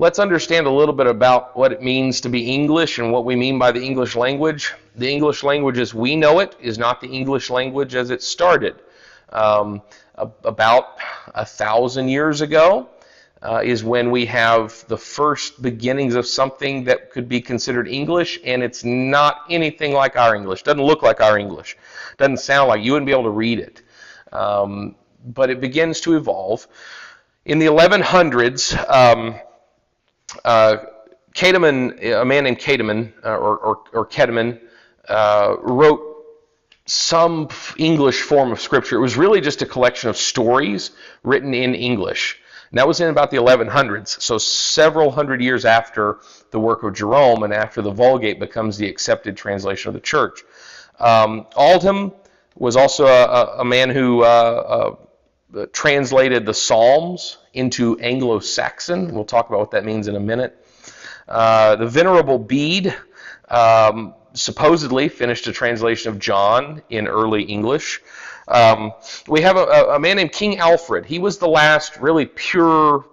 Let's 0.00 0.18
understand 0.18 0.66
a 0.66 0.70
little 0.70 0.94
bit 0.94 1.06
about 1.06 1.54
what 1.54 1.72
it 1.72 1.82
means 1.82 2.22
to 2.22 2.30
be 2.30 2.50
English 2.50 2.96
and 2.96 3.12
what 3.12 3.26
we 3.26 3.36
mean 3.36 3.58
by 3.58 3.70
the 3.70 3.82
English 3.82 4.16
language. 4.16 4.72
The 4.96 5.12
English 5.12 5.42
language 5.42 5.76
as 5.76 5.92
we 5.92 6.16
know 6.16 6.38
it 6.38 6.56
is 6.58 6.78
not 6.78 7.02
the 7.02 7.08
English 7.08 7.50
language 7.50 7.94
as 7.94 8.08
it 8.08 8.22
started. 8.22 8.76
Um, 9.28 9.82
about 10.16 10.96
a 11.34 11.44
thousand 11.44 12.08
years 12.08 12.40
ago 12.40 12.88
uh, 13.42 13.60
is 13.62 13.84
when 13.84 14.10
we 14.10 14.24
have 14.24 14.86
the 14.88 14.96
first 14.96 15.60
beginnings 15.60 16.14
of 16.14 16.24
something 16.24 16.84
that 16.84 17.10
could 17.10 17.28
be 17.28 17.42
considered 17.42 17.86
English, 17.86 18.40
and 18.42 18.62
it's 18.62 18.82
not 18.82 19.42
anything 19.50 19.92
like 19.92 20.16
our 20.16 20.34
English. 20.34 20.62
Doesn't 20.62 20.82
look 20.82 21.02
like 21.02 21.20
our 21.20 21.36
English. 21.36 21.76
Doesn't 22.16 22.38
sound 22.38 22.68
like 22.68 22.82
you 22.82 22.92
wouldn't 22.92 23.06
be 23.06 23.12
able 23.12 23.24
to 23.24 23.28
read 23.44 23.58
it. 23.58 23.82
Um, 24.32 24.94
but 25.26 25.50
it 25.50 25.60
begins 25.60 26.00
to 26.00 26.16
evolve. 26.16 26.66
In 27.44 27.58
the 27.58 27.66
1100s, 27.66 28.88
um, 28.88 29.38
uh, 30.44 30.76
Caedmon, 31.34 32.20
a 32.20 32.24
man 32.24 32.44
named 32.44 32.58
Caedmon, 32.58 33.12
uh, 33.24 33.36
or, 33.36 33.58
or, 33.58 33.78
or 33.92 34.08
uh, 35.08 35.56
wrote 35.60 36.10
some 36.86 37.48
English 37.76 38.22
form 38.22 38.50
of 38.50 38.60
scripture. 38.60 38.96
It 38.96 39.00
was 39.00 39.16
really 39.16 39.40
just 39.40 39.62
a 39.62 39.66
collection 39.66 40.10
of 40.10 40.16
stories 40.16 40.90
written 41.22 41.54
in 41.54 41.74
English. 41.74 42.40
And 42.70 42.78
that 42.78 42.86
was 42.86 43.00
in 43.00 43.08
about 43.08 43.30
the 43.30 43.36
1100s, 43.36 44.20
so 44.20 44.38
several 44.38 45.10
hundred 45.10 45.40
years 45.42 45.64
after 45.64 46.18
the 46.52 46.60
work 46.60 46.82
of 46.84 46.94
Jerome 46.94 47.42
and 47.42 47.52
after 47.52 47.82
the 47.82 47.90
Vulgate 47.90 48.38
becomes 48.38 48.76
the 48.76 48.88
accepted 48.88 49.36
translation 49.36 49.88
of 49.88 49.94
the 49.94 50.00
church. 50.00 50.42
Um, 51.00 51.46
Aldhelm 51.56 52.14
was 52.54 52.76
also 52.76 53.06
a, 53.06 53.60
a 53.60 53.64
man 53.64 53.90
who 53.90 54.22
uh, 54.22 54.26
uh, 54.26 54.96
translated 55.72 56.46
the 56.46 56.54
Psalms 56.54 57.38
into 57.52 57.98
Anglo 57.98 58.38
Saxon. 58.38 59.14
We'll 59.14 59.24
talk 59.24 59.48
about 59.48 59.60
what 59.60 59.70
that 59.72 59.84
means 59.84 60.08
in 60.08 60.16
a 60.16 60.20
minute. 60.20 60.64
Uh, 61.28 61.76
the 61.76 61.86
Venerable 61.86 62.38
Bede 62.38 62.94
um, 63.48 64.14
supposedly 64.32 65.08
finished 65.08 65.46
a 65.46 65.52
translation 65.52 66.10
of 66.10 66.18
John 66.18 66.82
in 66.90 67.06
early 67.06 67.42
English. 67.42 68.00
Um, 68.48 68.92
we 69.28 69.40
have 69.42 69.56
a, 69.56 69.94
a, 69.94 69.98
man 69.98 70.16
named 70.16 70.32
King 70.32 70.58
Alfred. 70.58 71.06
He 71.06 71.18
was 71.18 71.38
the 71.38 71.48
last 71.48 71.98
really 71.98 72.26
pure 72.26 73.04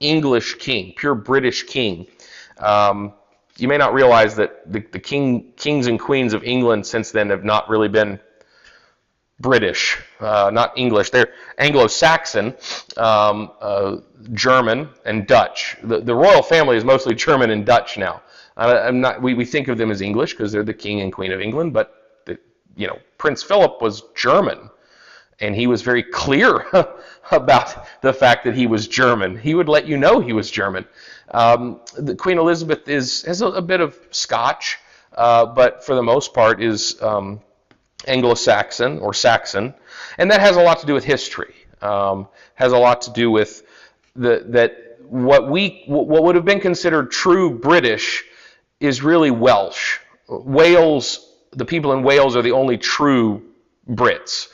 English 0.00 0.54
king, 0.58 0.94
pure 0.96 1.14
British 1.14 1.64
king. 1.64 2.06
Um, 2.58 3.12
you 3.58 3.68
may 3.68 3.76
not 3.76 3.92
realize 3.92 4.36
that 4.36 4.70
the, 4.70 4.80
the 4.92 4.98
king, 4.98 5.52
kings 5.56 5.86
and 5.86 5.98
queens 6.00 6.34
of 6.34 6.44
England 6.44 6.86
since 6.86 7.10
then 7.10 7.30
have 7.30 7.44
not 7.44 7.68
really 7.68 7.88
been 7.88 8.20
British, 9.40 9.98
uh, 10.20 10.50
not 10.52 10.76
English. 10.78 11.10
They're 11.10 11.32
Anglo-Saxon, 11.58 12.54
um, 12.96 13.52
uh, 13.60 13.98
German, 14.32 14.88
and 15.04 15.26
Dutch. 15.26 15.76
The, 15.82 16.00
the, 16.00 16.14
royal 16.14 16.42
family 16.42 16.76
is 16.76 16.84
mostly 16.84 17.14
German 17.14 17.50
and 17.50 17.66
Dutch 17.66 17.98
now. 17.98 18.22
Uh, 18.56 18.90
not, 18.92 19.20
we, 19.20 19.34
we 19.34 19.44
think 19.44 19.68
of 19.68 19.76
them 19.76 19.90
as 19.90 20.00
English 20.00 20.32
because 20.32 20.50
they're 20.52 20.64
the 20.64 20.72
king 20.72 21.02
and 21.02 21.12
queen 21.12 21.32
of 21.32 21.40
England, 21.40 21.74
but 21.74 22.22
the, 22.24 22.38
you 22.76 22.86
know 22.86 22.98
Prince 23.18 23.42
Philip 23.42 23.82
was 23.82 24.04
German, 24.14 24.70
and 25.40 25.54
he 25.54 25.66
was 25.66 25.82
very 25.82 26.02
clear 26.02 26.64
about 27.30 27.86
the 28.00 28.14
fact 28.14 28.44
that 28.44 28.54
he 28.54 28.66
was 28.66 28.88
German. 28.88 29.36
He 29.36 29.54
would 29.54 29.68
let 29.68 29.86
you 29.86 29.98
know 29.98 30.20
he 30.20 30.32
was 30.32 30.50
German. 30.50 30.86
Um, 31.32 31.80
the 31.98 32.14
Queen 32.14 32.38
Elizabeth 32.38 32.88
is 32.88 33.22
has 33.24 33.42
a, 33.42 33.48
a 33.48 33.62
bit 33.62 33.82
of 33.82 33.98
Scotch, 34.10 34.78
uh, 35.12 35.44
but 35.44 35.84
for 35.84 35.94
the 35.94 36.02
most 36.02 36.32
part 36.32 36.62
is 36.62 37.00
um, 37.02 37.42
Anglo-Saxon 38.06 38.98
or 38.98 39.12
Saxon, 39.12 39.74
and 40.18 40.30
that 40.30 40.40
has 40.40 40.56
a 40.56 40.62
lot 40.62 40.80
to 40.80 40.86
do 40.86 40.94
with 40.94 41.04
history. 41.04 41.54
Um, 41.82 42.28
has 42.54 42.72
a 42.72 42.78
lot 42.78 43.02
to 43.02 43.12
do 43.12 43.30
with 43.30 43.62
the, 44.14 44.44
that 44.48 44.98
what 45.08 45.50
we 45.50 45.84
what 45.86 46.22
would 46.24 46.34
have 46.34 46.44
been 46.44 46.60
considered 46.60 47.10
true 47.10 47.50
British 47.50 48.24
is 48.80 49.02
really 49.02 49.30
Welsh. 49.30 49.98
Wales, 50.28 51.34
the 51.52 51.64
people 51.64 51.92
in 51.92 52.02
Wales 52.02 52.34
are 52.36 52.42
the 52.42 52.52
only 52.52 52.78
true 52.78 53.42
Brits, 53.88 54.48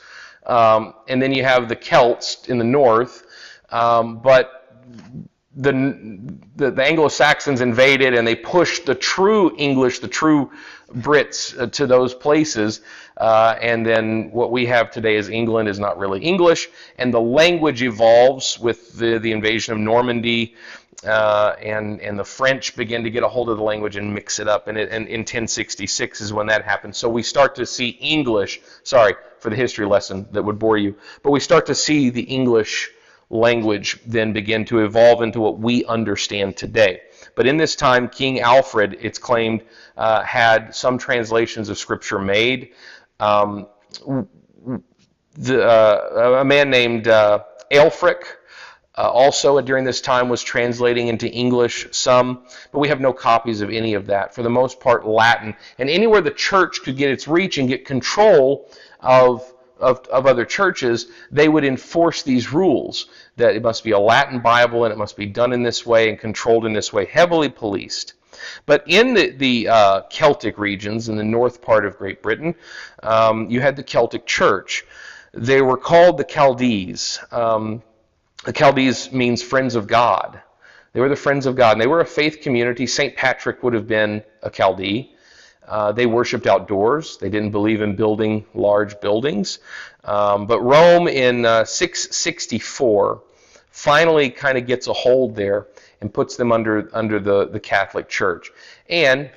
um, 0.45 0.93
and 1.07 1.21
then 1.21 1.33
you 1.33 1.43
have 1.43 1.69
the 1.69 1.75
Celts 1.75 2.47
in 2.47 2.57
the 2.57 2.63
north, 2.63 3.25
um, 3.69 4.19
but 4.19 4.63
the, 5.55 5.71
the, 6.55 6.71
the 6.71 6.83
Anglo-Saxons 6.83 7.61
invaded 7.61 8.15
and 8.15 8.25
they 8.25 8.35
pushed 8.35 8.85
the 8.85 8.95
true 8.95 9.55
English, 9.57 9.99
the 9.99 10.07
true 10.07 10.51
Brits 10.91 11.59
uh, 11.59 11.67
to 11.67 11.87
those 11.87 12.13
places. 12.13 12.81
Uh, 13.17 13.55
and 13.61 13.85
then 13.85 14.31
what 14.31 14.51
we 14.51 14.65
have 14.65 14.91
today 14.91 15.15
is 15.15 15.29
England 15.29 15.69
is 15.69 15.79
not 15.79 15.97
really 15.97 16.21
English. 16.21 16.69
And 16.97 17.13
the 17.13 17.21
language 17.21 17.83
evolves 17.83 18.59
with 18.59 18.97
the, 18.97 19.19
the 19.19 19.31
invasion 19.31 19.73
of 19.73 19.79
Normandy. 19.79 20.55
Uh, 21.05 21.55
and, 21.61 21.99
and 21.99 22.17
the 22.17 22.23
French 22.23 22.75
begin 22.75 23.03
to 23.03 23.09
get 23.09 23.23
a 23.23 23.27
hold 23.27 23.49
of 23.49 23.57
the 23.57 23.63
language 23.63 23.97
and 23.97 24.13
mix 24.13 24.39
it 24.39 24.47
up. 24.47 24.67
And, 24.67 24.77
it, 24.77 24.89
and 24.89 25.07
in 25.07 25.21
1066 25.21 26.21
is 26.21 26.31
when 26.31 26.47
that 26.47 26.63
happens. 26.63 26.97
So 26.97 27.09
we 27.09 27.23
start 27.23 27.55
to 27.55 27.65
see 27.65 27.89
English, 27.89 28.61
sorry 28.83 29.15
for 29.39 29.49
the 29.49 29.55
history 29.57 29.85
lesson 29.85 30.25
that 30.31 30.41
would 30.41 30.57
bore 30.57 30.77
you, 30.77 30.95
but 31.21 31.31
we 31.31 31.41
start 31.41 31.65
to 31.65 31.75
see 31.75 32.09
the 32.09 32.21
English 32.21 32.92
language 33.33 33.99
then 34.05 34.31
begin 34.31 34.63
to 34.65 34.79
evolve 34.85 35.21
into 35.21 35.41
what 35.41 35.59
we 35.59 35.83
understand 35.85 36.55
today. 36.55 37.01
But 37.35 37.47
in 37.47 37.57
this 37.57 37.75
time, 37.75 38.07
King 38.07 38.39
Alfred, 38.41 38.97
it's 39.01 39.17
claimed, 39.17 39.63
uh, 39.97 40.21
had 40.21 40.75
some 40.75 40.97
translations 40.97 41.69
of 41.69 41.77
Scripture 41.77 42.19
made. 42.19 42.73
Um, 43.19 43.67
the, 45.35 45.65
uh, 45.65 46.39
a 46.41 46.45
man 46.45 46.69
named 46.69 47.07
uh, 47.07 47.39
Aelfric 47.71 48.23
uh, 48.95 49.09
also 49.09 49.59
during 49.61 49.83
this 49.83 50.01
time 50.01 50.29
was 50.29 50.43
translating 50.43 51.07
into 51.07 51.27
English 51.27 51.87
some, 51.91 52.45
but 52.71 52.79
we 52.79 52.87
have 52.87 53.01
no 53.01 53.11
copies 53.11 53.61
of 53.61 53.71
any 53.71 53.95
of 53.95 54.05
that. 54.05 54.35
For 54.35 54.43
the 54.43 54.49
most 54.49 54.79
part, 54.79 55.07
Latin. 55.07 55.55
And 55.79 55.89
anywhere 55.89 56.21
the 56.21 56.31
church 56.31 56.81
could 56.83 56.97
get 56.97 57.09
its 57.09 57.27
reach 57.27 57.57
and 57.57 57.67
get 57.67 57.85
control 57.85 58.69
of 58.99 59.52
of, 59.83 60.05
of 60.07 60.25
other 60.25 60.45
churches, 60.45 61.07
they 61.31 61.49
would 61.49 61.65
enforce 61.65 62.23
these 62.23 62.51
rules 62.51 63.07
that 63.37 63.55
it 63.55 63.61
must 63.61 63.83
be 63.83 63.91
a 63.91 63.99
Latin 63.99 64.39
Bible 64.39 64.85
and 64.85 64.93
it 64.93 64.97
must 64.97 65.17
be 65.17 65.25
done 65.25 65.53
in 65.53 65.63
this 65.63 65.85
way 65.85 66.09
and 66.09 66.17
controlled 66.17 66.65
in 66.65 66.73
this 66.73 66.91
way, 66.93 67.05
heavily 67.05 67.49
policed. 67.49 68.13
But 68.65 68.83
in 68.87 69.13
the, 69.13 69.29
the 69.31 69.67
uh, 69.67 70.01
Celtic 70.09 70.57
regions, 70.57 71.09
in 71.09 71.17
the 71.17 71.23
north 71.23 71.61
part 71.61 71.85
of 71.85 71.97
Great 71.97 72.21
Britain, 72.21 72.55
um, 73.01 73.49
you 73.49 73.61
had 73.61 73.75
the 73.75 73.83
Celtic 73.83 74.25
Church. 74.25 74.85
They 75.33 75.61
were 75.61 75.77
called 75.77 76.17
the 76.17 76.25
Culdees. 76.25 77.19
Um, 77.31 77.83
the 78.45 78.53
Culdees 78.53 79.11
means 79.11 79.41
friends 79.41 79.75
of 79.75 79.87
God. 79.87 80.41
They 80.93 80.99
were 80.99 81.09
the 81.09 81.15
friends 81.15 81.45
of 81.45 81.55
God, 81.55 81.73
and 81.73 81.81
they 81.81 81.87
were 81.87 82.01
a 82.01 82.05
faith 82.05 82.41
community. 82.41 82.85
St. 82.85 83.15
Patrick 83.15 83.63
would 83.63 83.73
have 83.73 83.87
been 83.87 84.23
a 84.43 84.49
Culdee. 84.49 85.12
Uh, 85.67 85.91
they 85.91 86.05
worshipped 86.05 86.47
outdoors. 86.47 87.17
They 87.17 87.29
didn't 87.29 87.51
believe 87.51 87.81
in 87.81 87.95
building 87.95 88.45
large 88.53 88.99
buildings. 88.99 89.59
Um, 90.03 90.45
but 90.45 90.61
Rome 90.61 91.07
in 91.07 91.45
uh, 91.45 91.65
664 91.65 93.21
finally 93.71 94.29
kind 94.29 94.57
of 94.57 94.67
gets 94.67 94.87
a 94.87 94.93
hold 94.93 95.35
there 95.35 95.67
and 96.01 96.13
puts 96.13 96.35
them 96.35 96.51
under, 96.51 96.89
under 96.93 97.19
the, 97.19 97.47
the 97.47 97.59
Catholic 97.59 98.09
Church. 98.09 98.51
And 98.89 99.31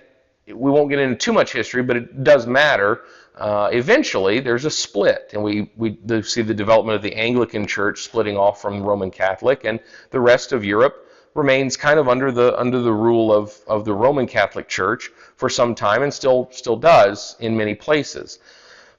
we 0.47 0.71
won't 0.71 0.91
get 0.91 0.99
into 0.99 1.17
too 1.17 1.33
much 1.33 1.53
history, 1.53 1.83
but 1.83 1.97
it 1.97 2.25
does 2.25 2.47
matter. 2.47 3.03
Uh, 3.37 3.69
eventually, 3.73 4.41
there's 4.41 4.65
a 4.65 4.71
split, 4.71 5.31
and 5.33 5.43
we, 5.43 5.71
we 5.77 5.99
see 6.23 6.43
the 6.43 6.55
development 6.55 6.97
of 6.97 7.03
the 7.03 7.15
Anglican 7.15 7.67
Church 7.67 8.03
splitting 8.03 8.37
off 8.37 8.63
from 8.63 8.83
Roman 8.83 9.11
Catholic, 9.11 9.65
and 9.65 9.81
the 10.11 10.21
rest 10.21 10.53
of 10.53 10.65
Europe 10.65 11.07
remains 11.37 11.77
kind 11.77 11.99
of 11.99 12.09
under 12.09 12.33
the 12.33 12.59
under 12.59 12.81
the 12.81 12.93
rule 12.93 13.33
of, 13.33 13.55
of 13.67 13.85
the 13.85 13.95
Roman 13.95 14.27
Catholic 14.27 14.69
Church 14.69 15.11
for 15.37 15.49
some 15.49 15.75
time 15.75 16.03
and 16.03 16.13
still 16.13 16.49
still 16.51 16.77
does 16.77 17.37
in 17.41 17.57
many 17.57 17.75
places. 17.75 18.39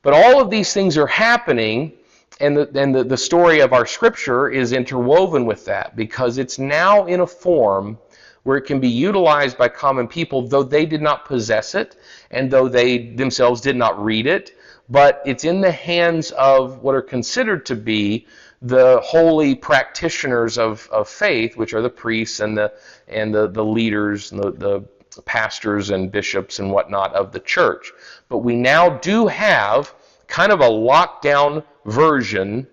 But 0.02 0.14
all 0.14 0.42
of 0.42 0.50
these 0.50 0.74
things 0.74 0.98
are 0.98 1.08
happening 1.08 1.94
and 2.40 2.56
the, 2.56 2.70
and 2.76 2.94
the, 2.94 3.04
the 3.04 3.18
story 3.18 3.62
of 3.62 3.74
our 3.74 3.86
scripture 3.86 4.50
is 4.50 4.72
interwoven 4.72 5.46
with 5.46 5.66
that 5.66 5.96
because 5.96 6.38
it's 6.38 6.60
now 6.60 7.06
in 7.06 7.22
a 7.22 7.28
form 7.28 7.98
where 8.44 8.58
it 8.58 8.62
can 8.62 8.80
be 8.80 8.88
utilized 8.88 9.58
by 9.58 9.68
common 9.68 10.08
people, 10.08 10.48
though 10.48 10.64
they 10.64 10.86
did 10.86 11.02
not 11.02 11.26
possess 11.26 11.76
it 11.76 11.98
and 12.32 12.50
though 12.50 12.70
they 12.70 13.10
themselves 13.16 13.60
did 13.60 13.76
not 13.76 14.02
read 14.02 14.28
it, 14.28 14.58
but 14.90 15.22
it's 15.26 15.44
in 15.44 15.60
the 15.60 15.72
hands 15.72 16.32
of 16.32 16.82
what 16.82 16.96
are 16.96 17.02
considered 17.02 17.66
to 17.66 17.76
be 17.76 18.26
the 18.62 19.00
holy 19.04 19.56
practitioners 19.56 20.58
of, 20.58 20.90
of 20.92 21.08
faith, 21.08 21.58
which 21.58 21.74
are 21.74 21.82
the 21.82 21.90
priests 21.90 22.40
and 22.40 22.58
the 22.58 22.74
and 23.08 23.34
the, 23.34 23.48
the 23.48 23.64
leaders 23.64 24.32
and 24.32 24.42
the, 24.42 24.52
the 24.52 25.22
pastors 25.22 25.90
and 25.90 26.12
bishops 26.12 26.60
and 26.60 26.72
whatnot 26.72 27.14
of 27.14 27.32
the 27.32 27.40
church. 27.40 27.92
But 28.30 28.40
we 28.40 28.56
now 28.56 28.90
do 28.90 29.28
have 29.28 29.94
kind 30.28 30.52
of 30.52 30.60
a 30.62 30.70
lockdown 30.70 31.64
version 31.86 32.68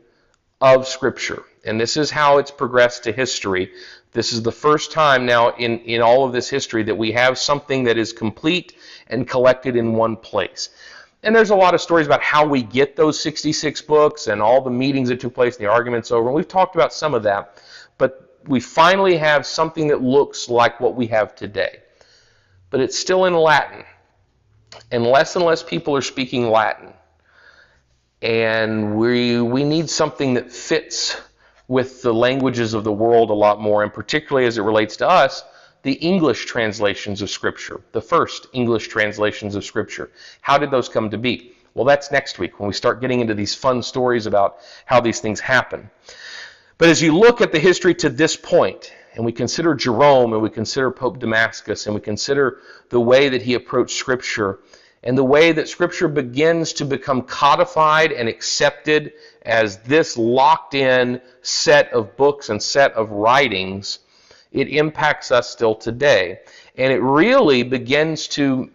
of 0.61 0.89
Scripture. 0.89 1.43
And 1.65 1.81
this 1.81 1.97
is 1.97 2.11
how 2.11 2.39
it's 2.39 2.51
progressed 2.51 3.05
to 3.05 3.13
history. 3.13 3.73
This 4.13 4.33
is 4.33 4.43
the 4.43 4.53
first 4.53 4.93
time 4.93 5.27
now 5.27 5.51
in, 5.57 5.79
in 5.81 6.03
all 6.03 6.25
of 6.25 6.33
this 6.33 6.49
history 6.49 6.83
that 6.85 6.97
we 6.97 7.13
have 7.13 7.39
something 7.39 7.85
that 7.85 7.97
is 7.97 8.13
complete 8.13 8.75
and 9.09 9.29
collected 9.29 9.77
in 9.77 9.95
one 9.95 10.17
place. 10.17 10.71
And 11.25 11.35
there's 11.35 11.51
a 11.51 11.57
lot 11.57 11.75
of 11.75 11.81
stories 11.81 12.07
about 12.07 12.23
how 12.23 12.47
we 12.47 12.63
get 12.63 12.97
those 12.97 13.21
66 13.21 13.83
books 13.83 14.27
and 14.27 14.43
all 14.43 14.61
the 14.61 14.71
meetings 14.71 15.09
that 15.09 15.21
took 15.21 15.35
place, 15.35 15.57
and 15.57 15.67
the 15.67 15.71
arguments 15.71 16.11
over. 16.11 16.29
And 16.29 16.37
we've 16.37 16.47
talked 16.47 16.75
about 16.75 16.93
some 16.93 17.15
of 17.15 17.23
that. 17.25 17.63
But 17.99 18.39
we 18.47 18.61
finally 18.61 19.17
have 19.17 19.47
something 19.47 19.89
that 19.89 20.03
looks 20.03 20.49
like 20.49 20.81
what 20.81 20.95
we 20.95 21.07
have 21.09 21.35
today. 21.35 21.79
But 22.71 22.81
it's 22.81 22.99
still 22.99 23.25
in 23.25 23.35
Latin. 23.35 23.85
And 24.91 25.05
less 25.05 25.35
and 25.35 25.45
less 25.45 25.63
people 25.63 25.97
are 25.97 26.03
speaking 26.03 26.51
Latin 26.51 26.93
and 28.25 28.97
we 28.97 29.41
we 29.41 29.65
need 29.65 29.89
something 29.91 30.35
that 30.35 30.51
fits 30.51 31.21
with 31.69 32.01
the 32.01 32.13
languages 32.13 32.73
of 32.73 32.83
the 32.83 32.93
world 32.93 33.31
a 33.31 33.35
lot 33.35 33.61
more, 33.61 33.83
and 33.83 33.93
particularly 33.93 34.47
as 34.47 34.57
it 34.57 34.63
relates 34.63 34.97
to 34.97 35.09
us, 35.09 35.45
the 35.85 35.93
English 35.93 36.47
translations 36.47 37.23
of 37.23 37.31
Scripture, 37.31 37.81
the 37.93 38.01
first 38.01 38.49
English 38.55 38.89
translations 38.89 39.55
of 39.55 39.65
Scripture. 39.65 40.11
How 40.41 40.59
did 40.59 40.71
those 40.71 40.89
come 40.89 41.11
to 41.11 41.19
be? 41.19 41.53
Well, 41.75 41.85
that's 41.85 42.11
next 42.11 42.39
week 42.39 42.59
when 42.59 42.67
we 42.69 42.73
start 42.73 43.03
getting 43.03 43.21
into 43.21 43.35
these 43.35 43.55
fun 43.55 43.83
stories 43.83 44.25
about 44.27 44.57
how 44.87 45.01
these 45.01 45.21
things 45.21 45.41
happen. 45.41 45.91
But 46.79 46.89
as 46.89 47.03
you 47.03 47.17
look 47.17 47.43
at 47.43 47.53
the 47.53 47.59
history 47.59 47.95
to 47.97 48.09
this 48.09 48.35
point, 48.35 48.93
and 49.15 49.25
we 49.27 49.31
consider 49.31 49.75
Jerome, 49.75 50.33
and 50.33 50.43
we 50.43 50.49
consider 50.49 50.91
Pope 50.91 51.19
Damasus, 51.19 51.87
and 51.87 51.95
we 51.95 52.01
consider 52.01 52.61
the 52.89 53.01
way 53.01 53.29
that 53.29 53.43
he 53.43 53.55
approached 53.55 53.97
Scripture, 53.97 54.61
and 55.03 55.19
the 55.19 55.25
way 55.25 55.53
that 55.53 55.69
Scripture 55.69 56.09
begins 56.09 56.73
to 56.75 56.87
become 56.87 57.21
codified 57.23 58.11
and 58.11 58.27
accepted 58.27 59.13
as 59.43 59.77
this 59.83 60.17
locked 60.17 60.73
in 60.73 61.21
set 61.43 61.93
of 61.93 62.17
books 62.17 62.49
and 62.49 62.63
set 62.63 62.95
of 62.95 63.11
writings, 63.11 63.99
it 64.55 64.69
impacts 64.69 65.33
us 65.33 65.51
still 65.51 65.75
today. 65.75 66.39
And 66.77 66.93
it 66.93 67.03
really 67.03 67.65
begins 67.65 68.29
to 68.29 68.71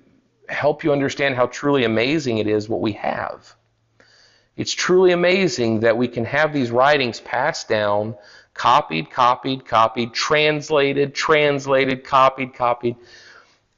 help 0.49 0.83
you 0.83 0.91
understand 0.91 1.35
how 1.35 1.47
truly 1.47 1.85
amazing 1.85 2.37
it 2.37 2.47
is 2.47 2.67
what 2.67 2.81
we 2.81 2.91
have. 2.93 3.55
It's 4.57 4.73
truly 4.73 5.13
amazing 5.13 5.79
that 5.79 5.95
we 5.97 6.09
can 6.09 6.25
have 6.25 6.51
these 6.51 6.69
writings 6.69 7.21
passed 7.21 7.69
down, 7.69 8.15
copied, 8.53 9.09
copied, 9.09 9.65
copied, 9.65 10.13
translated, 10.13 11.15
translated, 11.15 12.03
copied, 12.03 12.53
copied, 12.53 12.97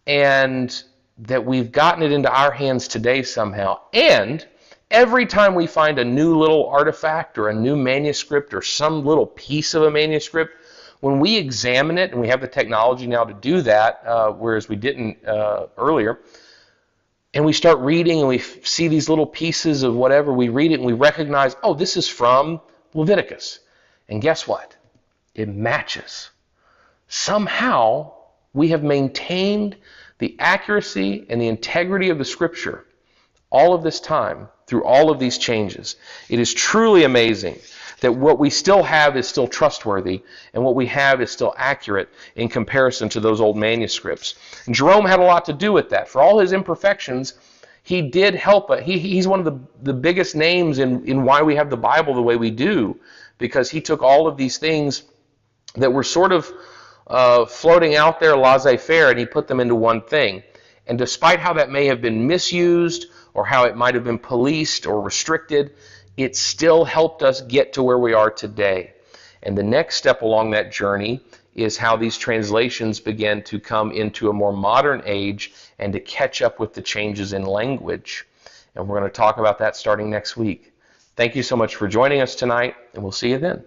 and 0.08 0.84
that 1.20 1.46
we've 1.46 1.72
gotten 1.72 2.02
it 2.02 2.12
into 2.12 2.32
our 2.32 2.52
hands 2.52 2.88
today 2.88 3.22
somehow. 3.22 3.80
And 3.94 4.44
every 4.90 5.28
time 5.28 5.54
we 5.54 5.68
find 5.68 6.00
a 6.00 6.06
new 6.06 6.36
little 6.36 6.68
artifact 6.68 7.38
or 7.38 7.50
a 7.50 7.54
new 7.54 7.76
manuscript 7.76 8.56
or 8.56 8.64
some 8.64 9.06
little 9.06 9.28
piece 9.28 9.76
of 9.76 9.84
a 9.84 9.92
manuscript, 9.92 10.56
when 11.02 11.20
we 11.20 11.36
examine 11.36 11.98
it, 11.98 12.12
and 12.12 12.22
we 12.22 12.30
have 12.30 12.42
the 12.42 12.48
technology 12.48 13.08
now 13.08 13.24
to 13.24 13.34
do 13.34 13.62
that, 13.62 14.02
uh, 14.06 14.32
whereas 14.32 14.70
we 14.70 14.76
didn't 14.76 15.26
uh, 15.26 15.68
earlier, 15.78 16.20
and 17.34 17.44
we 17.44 17.54
start 17.54 17.80
reading 17.80 18.20
and 18.20 18.28
we 18.28 18.38
f- 18.40 18.66
see 18.66 18.88
these 18.88 19.10
little 19.10 19.26
pieces 19.26 19.84
of 19.84 19.96
whatever, 19.96 20.34
we 20.34 20.50
read 20.50 20.72
it 20.72 20.76
and 20.76 20.86
we 20.86 20.94
recognize, 20.94 21.56
oh, 21.64 21.74
this 21.74 21.98
is 21.98 22.08
from 22.08 22.62
Leviticus. 22.94 23.60
And 24.10 24.22
guess 24.22 24.48
what? 24.48 24.76
It 25.34 25.48
matches. 25.48 26.30
Somehow 27.08 28.12
we 28.54 28.70
have 28.70 28.84
maintained 28.84 29.78
the 30.20 30.36
accuracy 30.40 31.26
and 31.30 31.42
the 31.42 31.48
integrity 31.48 32.10
of 32.10 32.18
the 32.18 32.26
Scripture 32.26 32.86
all 33.52 33.74
of 33.74 33.84
this 33.84 34.00
time 34.00 34.48
through 34.66 34.84
all 34.84 35.12
of 35.12 35.20
these 35.20 35.38
changes. 35.38 35.98
It 36.30 36.40
is 36.40 36.54
truly 36.54 37.04
amazing 37.04 37.60
that 38.00 38.14
what 38.14 38.40
we 38.40 38.50
still 38.50 38.82
have 38.82 39.16
is 39.16 39.28
still 39.28 39.48
trustworthy 39.48 40.24
and 40.54 40.64
what 40.64 40.76
we 40.76 40.88
have 40.88 41.22
is 41.22 41.30
still 41.30 41.54
accurate 41.58 42.10
in 42.36 42.50
comparison 42.50 43.10
to 43.10 43.20
those 43.20 43.40
old 43.40 43.58
manuscripts. 43.58 44.36
And 44.66 44.74
Jerome 44.74 45.06
had 45.06 45.20
a 45.20 45.24
lot 45.24 45.46
to 45.46 45.54
do 45.54 45.72
with 45.72 45.90
that. 45.90 46.10
For 46.10 46.22
all 46.22 46.40
his 46.40 46.52
imperfections, 46.52 47.36
he 47.84 48.02
did 48.02 48.34
help. 48.34 48.74
He, 48.80 48.98
he's 48.98 49.28
one 49.28 49.40
of 49.40 49.46
the, 49.46 49.60
the 49.84 49.94
biggest 49.94 50.36
names 50.36 50.80
in, 50.80 51.06
in 51.06 51.24
why 51.24 51.42
we 51.44 51.56
have 51.56 51.70
the 51.70 51.78
Bible 51.78 52.14
the 52.14 52.22
way 52.22 52.36
we 52.36 52.50
do 52.50 53.00
because 53.38 53.70
he 53.70 53.82
took 53.82 54.02
all 54.02 54.28
of 54.28 54.38
these 54.38 54.58
things 54.58 55.04
that 55.76 55.92
were 55.92 56.04
sort 56.04 56.32
of 56.32 56.52
uh, 57.08 57.46
floating 57.46 57.96
out 57.96 58.20
there 58.20 58.38
laissez 58.38 58.78
faire, 58.78 59.10
and 59.10 59.20
he 59.20 59.26
put 59.26 59.48
them 59.48 59.60
into 59.60 59.76
one 59.76 60.02
thing. 60.02 60.44
And 60.88 60.98
despite 60.98 61.40
how 61.40 61.54
that 61.54 61.70
may 61.70 61.86
have 61.86 62.02
been 62.02 62.28
misused 62.28 63.08
or 63.34 63.46
how 63.46 63.66
it 63.66 63.76
might 63.76 63.96
have 63.96 64.04
been 64.04 64.20
policed 64.20 64.86
or 64.86 65.02
restricted, 65.02 65.74
it 66.18 66.36
still 66.36 66.84
helped 66.84 67.24
us 67.24 67.42
get 67.42 67.74
to 67.74 67.84
where 67.84 68.00
we 68.00 68.14
are 68.14 68.30
today. 68.30 68.94
And 69.44 69.58
the 69.58 69.64
next 69.64 69.96
step 69.96 70.22
along 70.22 70.52
that 70.52 70.72
journey 70.72 71.22
is 71.56 71.78
how 71.78 71.98
these 71.98 72.18
translations 72.18 73.00
began 73.00 73.44
to 73.44 73.60
come 73.60 73.92
into 73.92 74.30
a 74.30 74.34
more 74.34 74.54
modern 74.54 75.02
age 75.06 75.54
and 75.80 75.92
to 75.94 76.00
catch 76.00 76.42
up 76.42 76.60
with 76.60 76.74
the 76.74 76.82
changes 76.82 77.34
in 77.34 77.44
language. 77.44 78.26
And 78.76 78.88
we're 78.88 79.00
going 79.00 79.10
to 79.10 79.16
talk 79.16 79.38
about 79.38 79.58
that 79.60 79.76
starting 79.76 80.10
next 80.10 80.38
week. 80.38 80.74
Thank 81.16 81.36
you 81.36 81.44
so 81.44 81.56
much 81.56 81.76
for 81.76 81.88
joining 81.88 82.22
us 82.22 82.36
tonight, 82.36 82.76
and 82.94 83.04
we'll 83.04 83.12
see 83.12 83.32
you 83.32 83.38
then. 83.38 83.64